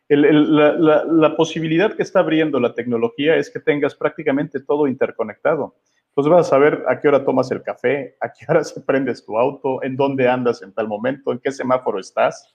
la, 0.07 1.35
posibilidad 1.35 1.93
que 1.93 2.03
está 2.03 2.19
abriendo 2.19 2.59
la 2.59 2.73
tecnología 2.73 3.35
es 3.35 3.49
que 3.49 3.59
tengas 3.59 3.95
prácticamente 3.95 4.61
todo 4.61 4.87
interconectado. 4.87 5.75
Entonces 6.07 6.31
vas 6.31 6.47
a 6.47 6.49
saber 6.49 6.85
a 6.87 7.01
qué 7.01 7.09
hora 7.09 7.25
tomas 7.25 7.51
el 7.51 7.61
café, 7.61 8.15
a 8.21 8.31
qué 8.31 8.45
hora 8.47 8.63
se 8.63 8.79
prendes 8.87 9.25
tu 9.25 9.37
auto, 9.37 9.83
en 9.83 9.97
dónde 9.97 10.29
andas 10.29 10.61
en 10.61 10.71
tal 10.71 10.87
momento, 10.87 11.33
en 11.33 11.39
qué 11.39 11.51
semáforo 11.51 11.99
estás 11.99 12.54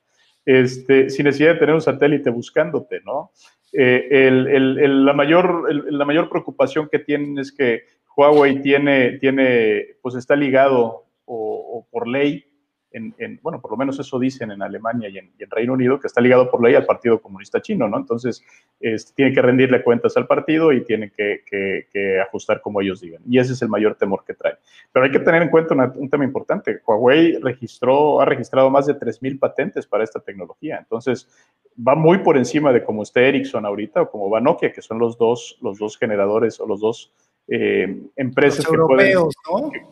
este, 0.50 1.10
sin 1.10 1.24
necesidad 1.24 1.54
de 1.54 1.60
tener 1.60 1.74
un 1.74 1.80
satélite 1.80 2.30
buscándote, 2.30 3.00
¿no? 3.04 3.30
Eh, 3.72 4.28
la, 4.30 5.12
mayor, 5.12 5.72
la 5.92 6.04
mayor 6.04 6.28
preocupación 6.28 6.88
que 6.90 6.98
tienen 6.98 7.38
es 7.38 7.52
que 7.52 7.84
Huawei 8.16 8.60
tiene, 8.60 9.18
tiene 9.18 9.96
pues 10.02 10.16
está 10.16 10.34
ligado 10.34 11.04
o 11.24 11.86
por 11.92 12.08
ley 12.08 12.49
en, 12.92 13.40
bueno, 13.42 13.60
por 13.60 13.70
lo 13.70 13.76
menos 13.76 13.98
eso 14.00 14.18
dicen 14.18 14.50
en 14.50 14.62
Alemania 14.62 15.08
y 15.08 15.18
en, 15.18 15.30
Reino 15.50 15.72
Unido, 15.72 16.00
que 16.00 16.06
está 16.06 16.20
ligado 16.20 16.50
por 16.50 16.62
ley 16.62 16.74
al 16.74 16.86
Partido 16.86 17.20
Comunista 17.20 17.60
Chino, 17.60 17.88
¿no? 17.88 17.96
Entonces, 17.96 18.44
tiene 19.14 19.32
que 19.32 19.42
rendirle 19.42 19.82
cuentas 19.82 20.16
al 20.16 20.26
partido 20.26 20.72
y 20.72 20.84
tiene 20.84 21.10
que, 21.10 22.20
ajustar 22.20 22.60
como 22.60 22.80
ellos 22.80 23.00
digan. 23.00 23.22
Y 23.28 23.38
ese 23.38 23.52
es 23.52 23.62
el 23.62 23.68
mayor 23.68 23.94
temor 23.94 24.24
que 24.24 24.34
trae. 24.34 24.54
Pero 24.92 25.04
hay 25.04 25.12
que 25.12 25.20
tener 25.20 25.42
en 25.42 25.50
cuenta 25.50 25.74
un 25.74 26.10
tema 26.10 26.24
importante. 26.24 26.80
Huawei 26.86 27.38
registró, 27.40 28.20
ha 28.20 28.24
registrado 28.24 28.70
más 28.70 28.86
de 28.86 28.94
3.000 28.94 29.38
patentes 29.38 29.86
para 29.86 30.04
esta 30.04 30.20
tecnología. 30.20 30.78
Entonces, 30.78 31.28
va 31.76 31.94
muy 31.94 32.18
por 32.18 32.36
encima 32.36 32.72
de 32.72 32.84
como 32.84 33.02
esté 33.02 33.28
Ericsson 33.28 33.64
ahorita 33.64 34.02
o 34.02 34.10
como 34.10 34.30
va 34.30 34.40
Nokia, 34.40 34.72
que 34.72 34.82
son 34.82 34.98
los 34.98 35.16
dos 35.18 35.58
generadores 35.98 36.60
o 36.60 36.66
los 36.66 36.80
dos 36.80 37.12
eh, 37.48 38.02
empresas 38.14 38.64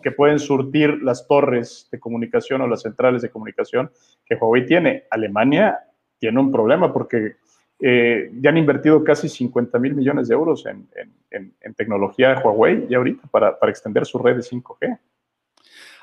que 0.03 0.11
pueden, 0.13 0.39
surtir 0.39 1.03
las 1.03 1.27
torres 1.27 1.89
de 1.91 1.99
comunicación 1.99 2.61
o 2.61 2.69
las 2.69 2.83
centrales 2.83 3.21
de 3.23 3.31
comunicación 3.31 3.91
que 4.25 4.37
Huawei 4.37 4.65
tiene. 4.65 5.05
Alemania 5.11 5.79
tiene 6.19 6.39
un 6.39 6.53
problema 6.53 6.93
porque 6.93 7.37
eh, 7.81 8.31
ya 8.41 8.51
han 8.51 8.59
invertido 8.59 9.03
casi 9.03 9.29
50 9.29 9.79
mil 9.79 9.95
millones 9.95 10.29
de 10.29 10.35
euros 10.35 10.67
en, 10.67 10.89
tecnología 11.77 12.31
de 12.31 12.41
Huawei 12.43 12.87
y 12.89 12.95
ahorita 12.95 13.29
para, 13.29 13.57
extender 13.69 14.07
su 14.07 14.19
red 14.19 14.37
de 14.37 14.43
5G. 14.43 14.99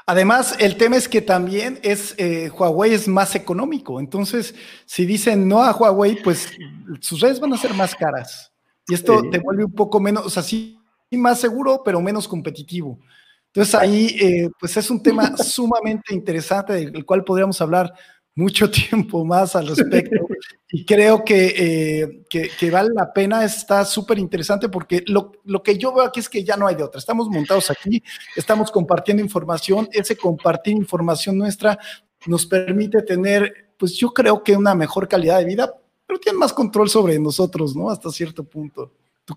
Además, 0.07 0.55
el 0.59 0.77
tema 0.77 0.97
es 0.97 1.09
que 1.09 1.21
también 1.21 1.79
es 1.81 2.15
eh, 2.17 2.49
Huawei 2.49 2.93
es 2.93 3.07
más 3.07 3.35
económico. 3.35 3.99
Entonces, 3.99 4.53
si 4.85 5.05
dicen 5.05 5.47
no 5.47 5.63
a 5.63 5.71
Huawei, 5.71 6.21
pues 6.21 6.51
sus 6.99 7.21
redes 7.21 7.39
van 7.39 7.53
a 7.53 7.57
ser 7.57 7.73
más 7.73 7.95
caras. 7.95 8.53
Y 8.87 8.93
esto 8.93 9.29
te 9.31 9.39
vuelve 9.39 9.65
un 9.65 9.73
poco 9.73 9.99
menos, 9.99 10.25
o 10.25 10.29
sea, 10.29 10.43
sí 10.43 10.77
más 11.11 11.39
seguro, 11.39 11.81
pero 11.83 12.01
menos 12.01 12.27
competitivo. 12.27 12.99
Entonces 13.47 13.75
ahí, 13.75 14.17
eh, 14.19 14.49
pues 14.59 14.75
es 14.75 14.89
un 14.89 15.01
tema 15.01 15.35
sumamente 15.37 16.13
interesante 16.13 16.73
del 16.73 17.05
cual 17.05 17.23
podríamos 17.23 17.61
hablar 17.61 17.93
mucho 18.35 18.69
tiempo 18.89 19.23
más 19.23 19.55
al 19.55 19.67
respecto. 19.67 20.27
Y 20.69 20.83
creo 20.83 21.23
eh, 21.29 22.23
que, 22.29 22.49
que, 22.59 22.69
vale 22.69 22.89
la 22.93 23.13
pena, 23.13 23.45
está 23.45 23.85
súper 23.85 24.19
interesante 24.19 24.67
porque 24.67 25.03
lo, 25.07 25.31
lo, 25.45 25.63
que 25.63 25.77
yo 25.77 25.93
veo 25.93 26.03
aquí 26.03 26.19
es 26.19 26.27
que 26.27 26.43
ya 26.43 26.57
no 26.57 26.67
hay 26.67 26.75
de 26.75 26.83
otra. 26.83 26.99
Estamos 26.99 27.29
montados 27.29 27.71
aquí, 27.71 28.03
estamos 28.35 28.71
compartiendo 28.71 29.23
información, 29.23 29.87
ese 29.93 30.17
compartir 30.17 30.75
información 30.75 31.37
nuestra 31.37 31.79
nos 32.27 32.45
permite 32.45 33.03
tener, 33.03 33.73
pues 33.77 33.93
yo 33.95 34.11
creo 34.11 34.43
que 34.43 34.57
una 34.57 34.75
mejor 34.75 35.07
calidad 35.07 35.39
de 35.39 35.45
vida, 35.45 35.73
pero 36.05 36.19
tiene 36.19 36.39
más 36.39 36.51
control 36.51 36.89
sobre 36.89 37.19
nosotros, 37.19 37.75
¿no? 37.75 37.89
Hasta 37.89 38.09
cierto 38.11 38.43
punto 38.43 38.91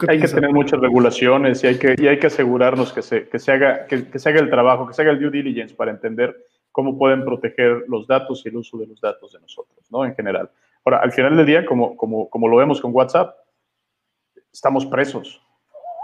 hay 0.06 0.20
que 0.20 0.28
tener 0.28 0.52
muchas 0.52 0.80
regulaciones 0.80 1.64
y 1.64 1.68
hay 1.68 1.78
que, 1.78 1.94
y 1.98 2.06
hay 2.06 2.18
que 2.18 2.26
asegurarnos 2.26 2.92
que 2.92 3.02
se, 3.02 3.28
que, 3.28 3.38
se 3.38 3.52
haga, 3.52 3.86
que, 3.86 4.18
se 4.18 4.28
haga 4.28 4.40
el 4.40 4.50
trabajo, 4.50 4.86
que 4.86 4.94
se 4.94 5.02
haga 5.02 5.12
el 5.12 5.20
due 5.20 5.30
diligence 5.30 5.74
para 5.74 5.90
entender 5.90 6.36
cómo 6.72 6.98
pueden 6.98 7.24
proteger 7.24 7.84
los 7.88 8.06
datos 8.06 8.44
y 8.44 8.50
el 8.50 8.56
uso 8.56 8.76
de 8.78 8.86
los 8.86 9.00
datos 9.00 9.32
de 9.32 9.40
nosotros, 9.40 9.78
¿no? 9.90 10.04
En 10.04 10.14
general. 10.14 10.50
Ahora, 10.84 10.98
al 10.98 11.12
final 11.12 11.36
del 11.36 11.46
día, 11.46 11.64
como, 11.64 11.96
como, 11.96 12.28
como 12.28 12.48
lo 12.48 12.56
vemos 12.56 12.80
con 12.80 12.94
WhatsApp, 12.94 13.34
estamos 14.52 14.84
presos. 14.86 15.40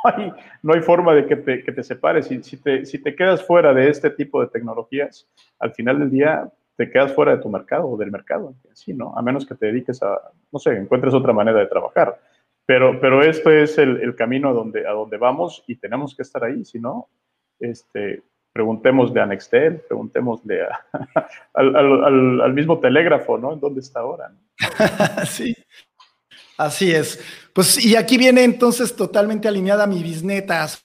no 0.63 0.75
hay 0.75 0.81
forma 0.81 1.15
de 1.15 1.27
que 1.27 1.37
te, 1.37 1.63
que 1.63 1.73
te 1.73 1.83
separes. 1.83 2.27
Si, 2.27 2.43
si, 2.43 2.57
te, 2.57 2.87
si 2.87 2.99
te 2.99 3.15
quedas 3.15 3.47
fuera 3.47 3.73
de 3.73 3.89
este 3.89 4.11
tipo 4.11 4.41
de 4.41 4.49
tecnologías, 4.49 5.29
al 5.59 5.73
final 5.73 5.99
del 5.99 6.11
día 6.11 6.51
te 6.77 6.91
quedas 6.91 7.13
fuera 7.13 7.37
de 7.37 7.43
tu 7.43 7.49
mercado 7.49 7.89
o 7.89 7.97
del 7.97 8.11
mercado. 8.11 8.55
Sí, 8.73 8.93
¿no? 8.95 9.17
A 9.17 9.23
menos 9.23 9.47
que 9.47 9.55
te 9.55 9.67
dediques 9.67 10.03
a, 10.03 10.19
no 10.51 10.59
sé, 10.59 10.77
encuentres 10.77 11.15
otra 11.15 11.33
manera 11.33 11.61
de 11.61 11.67
trabajar. 11.67 12.19
Pero, 12.67 12.99
pero 13.01 13.23
esto 13.23 13.51
es 13.51 13.77
el, 13.79 14.15
camino 14.17 14.49
a 14.49 14.53
donde, 14.53 14.87
a 14.87 14.93
donde 14.93 15.19
vamos 15.19 15.63
y 15.67 15.77
tenemos 15.77 16.15
que 16.17 16.23
estar 16.23 16.45
ahí, 16.45 16.65
si 16.65 16.79
no, 16.79 17.09
este, 17.61 18.23
preguntémosle 18.53 19.21
a 19.21 19.27
Nextel, 19.27 19.81
preguntémosle 19.81 20.67
al, 21.53 22.55
mismo 22.55 22.81
telégrafo, 22.81 23.37
¿no? 23.37 23.53
¿En 23.53 23.61
dónde 23.61 23.81
está 23.81 24.01
ahora? 24.01 24.33
sí, 25.27 25.55
así 26.57 26.93
es. 26.93 27.23
Pues, 27.53 27.85
y 27.85 27.97
aquí 27.97 28.17
viene 28.17 28.45
entonces 28.45 28.97
totalmente 28.97 29.47
alineada 29.49 29.87
mi 29.87 30.03
bisnetas 30.03 30.85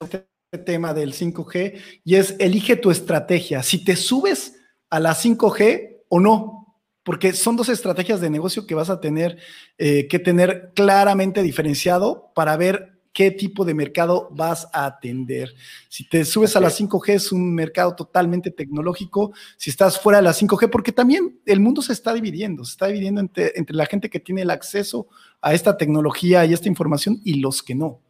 este 0.00 0.64
tema 0.64 0.94
del 0.94 1.14
5G 1.14 1.80
y 2.04 2.14
es 2.14 2.36
elige 2.38 2.76
tu 2.76 2.90
estrategia. 2.90 3.62
Si 3.62 3.84
te 3.84 3.96
subes 3.96 4.60
a 4.90 5.00
la 5.00 5.14
5G 5.14 6.04
o 6.08 6.20
no, 6.20 6.63
porque 7.04 7.32
son 7.34 7.56
dos 7.56 7.68
estrategias 7.68 8.20
de 8.20 8.30
negocio 8.30 8.66
que 8.66 8.74
vas 8.74 8.90
a 8.90 9.00
tener 9.00 9.38
eh, 9.78 10.08
que 10.08 10.18
tener 10.18 10.72
claramente 10.74 11.42
diferenciado 11.42 12.32
para 12.34 12.56
ver 12.56 12.94
qué 13.14 13.30
tipo 13.30 13.64
de 13.64 13.74
mercado 13.74 14.28
vas 14.32 14.68
a 14.72 14.86
atender. 14.86 15.54
Si 15.88 16.06
te 16.06 16.24
subes 16.24 16.56
a 16.56 16.60
la 16.60 16.68
5G 16.68 17.10
es 17.10 17.32
un 17.32 17.54
mercado 17.54 17.94
totalmente 17.94 18.50
tecnológico, 18.50 19.32
si 19.56 19.70
estás 19.70 20.00
fuera 20.00 20.18
de 20.18 20.24
la 20.24 20.32
5G, 20.32 20.68
porque 20.68 20.90
también 20.92 21.38
el 21.46 21.60
mundo 21.60 21.80
se 21.80 21.92
está 21.92 22.12
dividiendo, 22.12 22.64
se 22.64 22.72
está 22.72 22.88
dividiendo 22.88 23.20
entre, 23.20 23.52
la 23.68 23.86
gente 23.86 24.10
que 24.10 24.18
tiene 24.18 24.42
el 24.42 24.50
acceso 24.50 25.06
a 25.40 25.54
esta 25.54 25.76
tecnología 25.76 26.44
y 26.44 26.52
esta 26.52 26.68
información 26.68 27.20
y 27.24 27.34
los 27.34 27.62
que 27.62 27.76
no. 27.76 28.00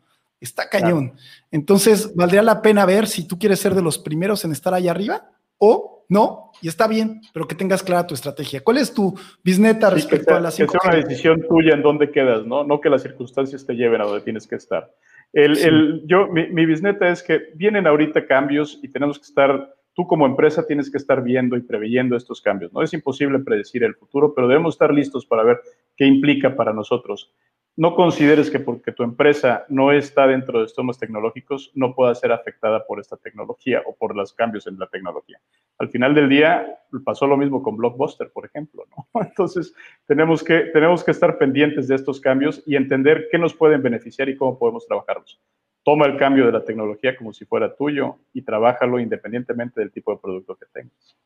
Está 0.40 0.68
cañón. 0.68 1.14
Entonces, 1.50 2.14
valdría 2.14 2.42
la 2.42 2.61
pena 2.61 2.85
ver 2.85 3.07
si 3.07 3.24
tú 3.24 3.38
quieres 3.38 3.61
ser 3.61 3.74
de 3.74 3.83
los 3.83 3.98
primeros 3.98 4.44
en 4.44 4.52
estar 4.52 4.74
ahí 4.74 4.88
arriba 4.88 5.30
o 5.59 5.93
no, 6.09 6.53
y 6.61 6.69
está 6.69 6.87
bien, 6.87 7.21
pero 7.33 7.47
que 7.47 7.55
tengas 7.55 7.83
clara 7.83 8.07
tu 8.07 8.14
estrategia. 8.14 8.62
¿Cuál 8.62 8.79
es 8.79 8.93
tu 8.93 9.19
bisneta 9.43 9.90
respecto 9.90 10.35
a 10.35 10.40
la 10.40 10.51
5 10.51 10.73
Que 10.73 10.79
sea 10.79 10.90
una 10.90 11.05
decisión 11.05 11.47
tuya 11.49 11.75
en 11.75 11.83
dónde 11.83 12.11
quedas, 12.11 12.47
¿no? 12.47 12.64
No 12.64 12.81
que 12.81 12.90
las 12.90 13.03
circunstancias 13.03 13.67
te 13.67 13.75
lleven 13.75 14.01
a 14.01 14.05
donde 14.05 14.21
tienes 14.21 14.47
que 14.47 14.57
estar. 14.57 14.90
El, 15.33 16.03
yo, 16.07 16.29
mi, 16.29 16.49
mi 16.49 16.64
bisneta 16.64 17.09
es 17.09 17.23
que 17.23 17.51
vienen 17.55 17.87
ahorita 17.87 18.27
cambios 18.27 18.79
y 18.83 18.88
tenemos 18.88 19.19
que 19.19 19.25
estar, 19.25 19.75
tú 19.93 20.07
como 20.07 20.27
empresa 20.27 20.64
tienes 20.67 20.90
que 20.90 20.99
estar 20.99 21.23
viendo 21.25 21.57
y 21.57 21.62
preveyendo 21.62 22.17
estos 22.17 22.40
cambios. 22.40 22.73
No 22.73 22.83
es 22.83 22.93
imposible 22.93 23.40
predecir 23.40 23.83
el 23.83 23.97
futuro, 23.97 24.33
pero 24.35 24.47
debemos 24.47 24.75
estar 24.75 24.95
listos 24.95 25.27
para 25.27 25.43
ver 25.43 25.61
qué 25.97 26.07
implica 26.07 26.55
para 26.55 26.73
nosotros 26.73 27.33
no 27.76 27.96
consideres 27.96 28.50
que 28.50 28.60
porque 28.60 28.92
tu 28.92 29.02
empresa 29.02 29.64
no 29.68 29.90
está 29.90 30.26
dentro 30.26 30.60
de 30.60 30.66
estos 30.66 30.98
tecnológicos 30.98 31.72
no 31.74 31.94
pueda 31.94 32.14
ser 32.14 32.30
afectada 32.30 32.87
por 32.87 33.00
esta 33.00 33.16
tecnología 33.16 33.82
o 33.84 33.94
por 33.96 34.14
los 34.14 34.32
cambios 34.32 34.66
en 34.66 34.78
la 34.78 34.87
tecnología. 34.87 35.40
Al 35.78 35.88
final 35.88 36.14
del 36.14 36.28
día 36.28 36.78
pasó 37.04 37.26
lo 37.26 37.37
mismo 37.37 37.62
con 37.62 37.76
Blockbuster, 37.76 38.30
por 38.30 38.46
ejemplo. 38.46 38.84
Entonces, 39.14 39.74
tenemos 40.06 40.44
que, 40.44 40.60
tenemos 40.72 41.02
que 41.02 41.10
estar 41.10 41.37
pendientes 41.37 41.88
de 41.88 41.96
estos 41.96 42.20
cambios 42.20 42.62
y 42.64 42.76
entender 42.76 43.26
qué 43.30 43.38
nos 43.38 43.54
pueden 43.54 43.82
beneficiar 43.82 44.28
y 44.28 44.37
cómo 44.37 44.58
podemos 44.58 44.87
trabajarlos. 44.87 45.40
Toma 45.82 46.06
el 46.06 46.16
cambio 46.16 46.46
de 46.46 46.52
la 46.52 46.64
tecnología 46.64 47.16
como 47.16 47.32
si 47.32 47.44
fuera 47.44 47.74
tuyo 47.74 48.16
y 48.32 48.42
trabájalo 48.42 49.00
independientemente 49.00 49.80
del 49.80 49.90
tipo 49.90 50.12
de 50.12 50.18
producto 50.18 50.54
que 50.54 50.66
tengas. 50.72 51.16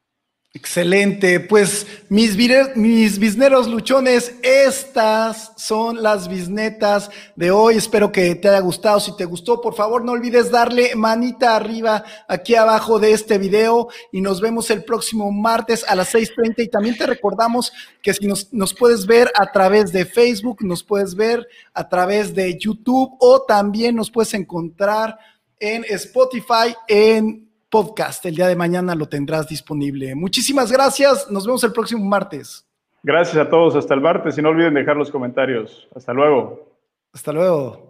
Excelente, 0.54 1.40
pues 1.40 1.86
mis, 2.08 2.34
mis 2.74 3.18
bisneros 3.18 3.68
luchones, 3.68 4.34
estas 4.42 5.52
son 5.58 6.02
las 6.02 6.26
bisnetas 6.26 7.10
de 7.36 7.50
hoy. 7.50 7.76
Espero 7.76 8.10
que 8.10 8.34
te 8.34 8.48
haya 8.48 8.60
gustado. 8.60 8.98
Si 8.98 9.14
te 9.14 9.26
gustó, 9.26 9.60
por 9.60 9.74
favor, 9.74 10.02
no 10.02 10.12
olvides 10.12 10.50
darle 10.50 10.96
manita 10.96 11.54
arriba 11.54 12.02
aquí 12.26 12.54
abajo 12.54 12.98
de 12.98 13.12
este 13.12 13.36
video 13.36 13.88
y 14.10 14.22
nos 14.22 14.40
vemos 14.40 14.70
el 14.70 14.84
próximo 14.84 15.30
martes 15.30 15.84
a 15.86 15.94
las 15.94 16.14
6:30. 16.14 16.62
Y 16.62 16.68
también 16.68 16.96
te 16.96 17.06
recordamos 17.06 17.70
que 18.02 18.14
si 18.14 18.26
nos, 18.26 18.50
nos 18.50 18.72
puedes 18.72 19.04
ver 19.04 19.30
a 19.38 19.52
través 19.52 19.92
de 19.92 20.06
Facebook, 20.06 20.64
nos 20.64 20.82
puedes 20.82 21.14
ver 21.14 21.46
a 21.74 21.86
través 21.90 22.34
de 22.34 22.58
YouTube 22.58 23.16
o 23.20 23.42
también 23.42 23.96
nos 23.96 24.10
puedes 24.10 24.32
encontrar 24.32 25.18
en 25.60 25.84
Spotify, 25.88 26.74
en 26.88 27.47
podcast. 27.70 28.24
El 28.26 28.36
día 28.36 28.48
de 28.48 28.56
mañana 28.56 28.94
lo 28.94 29.08
tendrás 29.08 29.48
disponible. 29.48 30.14
Muchísimas 30.14 30.70
gracias. 30.72 31.30
Nos 31.30 31.46
vemos 31.46 31.62
el 31.64 31.72
próximo 31.72 32.04
martes. 32.04 32.66
Gracias 33.02 33.36
a 33.36 33.48
todos. 33.48 33.76
Hasta 33.76 33.94
el 33.94 34.00
martes. 34.00 34.36
Y 34.38 34.42
no 34.42 34.50
olviden 34.50 34.74
dejar 34.74 34.96
los 34.96 35.10
comentarios. 35.10 35.88
Hasta 35.94 36.12
luego. 36.12 36.76
Hasta 37.12 37.32
luego. 37.32 37.87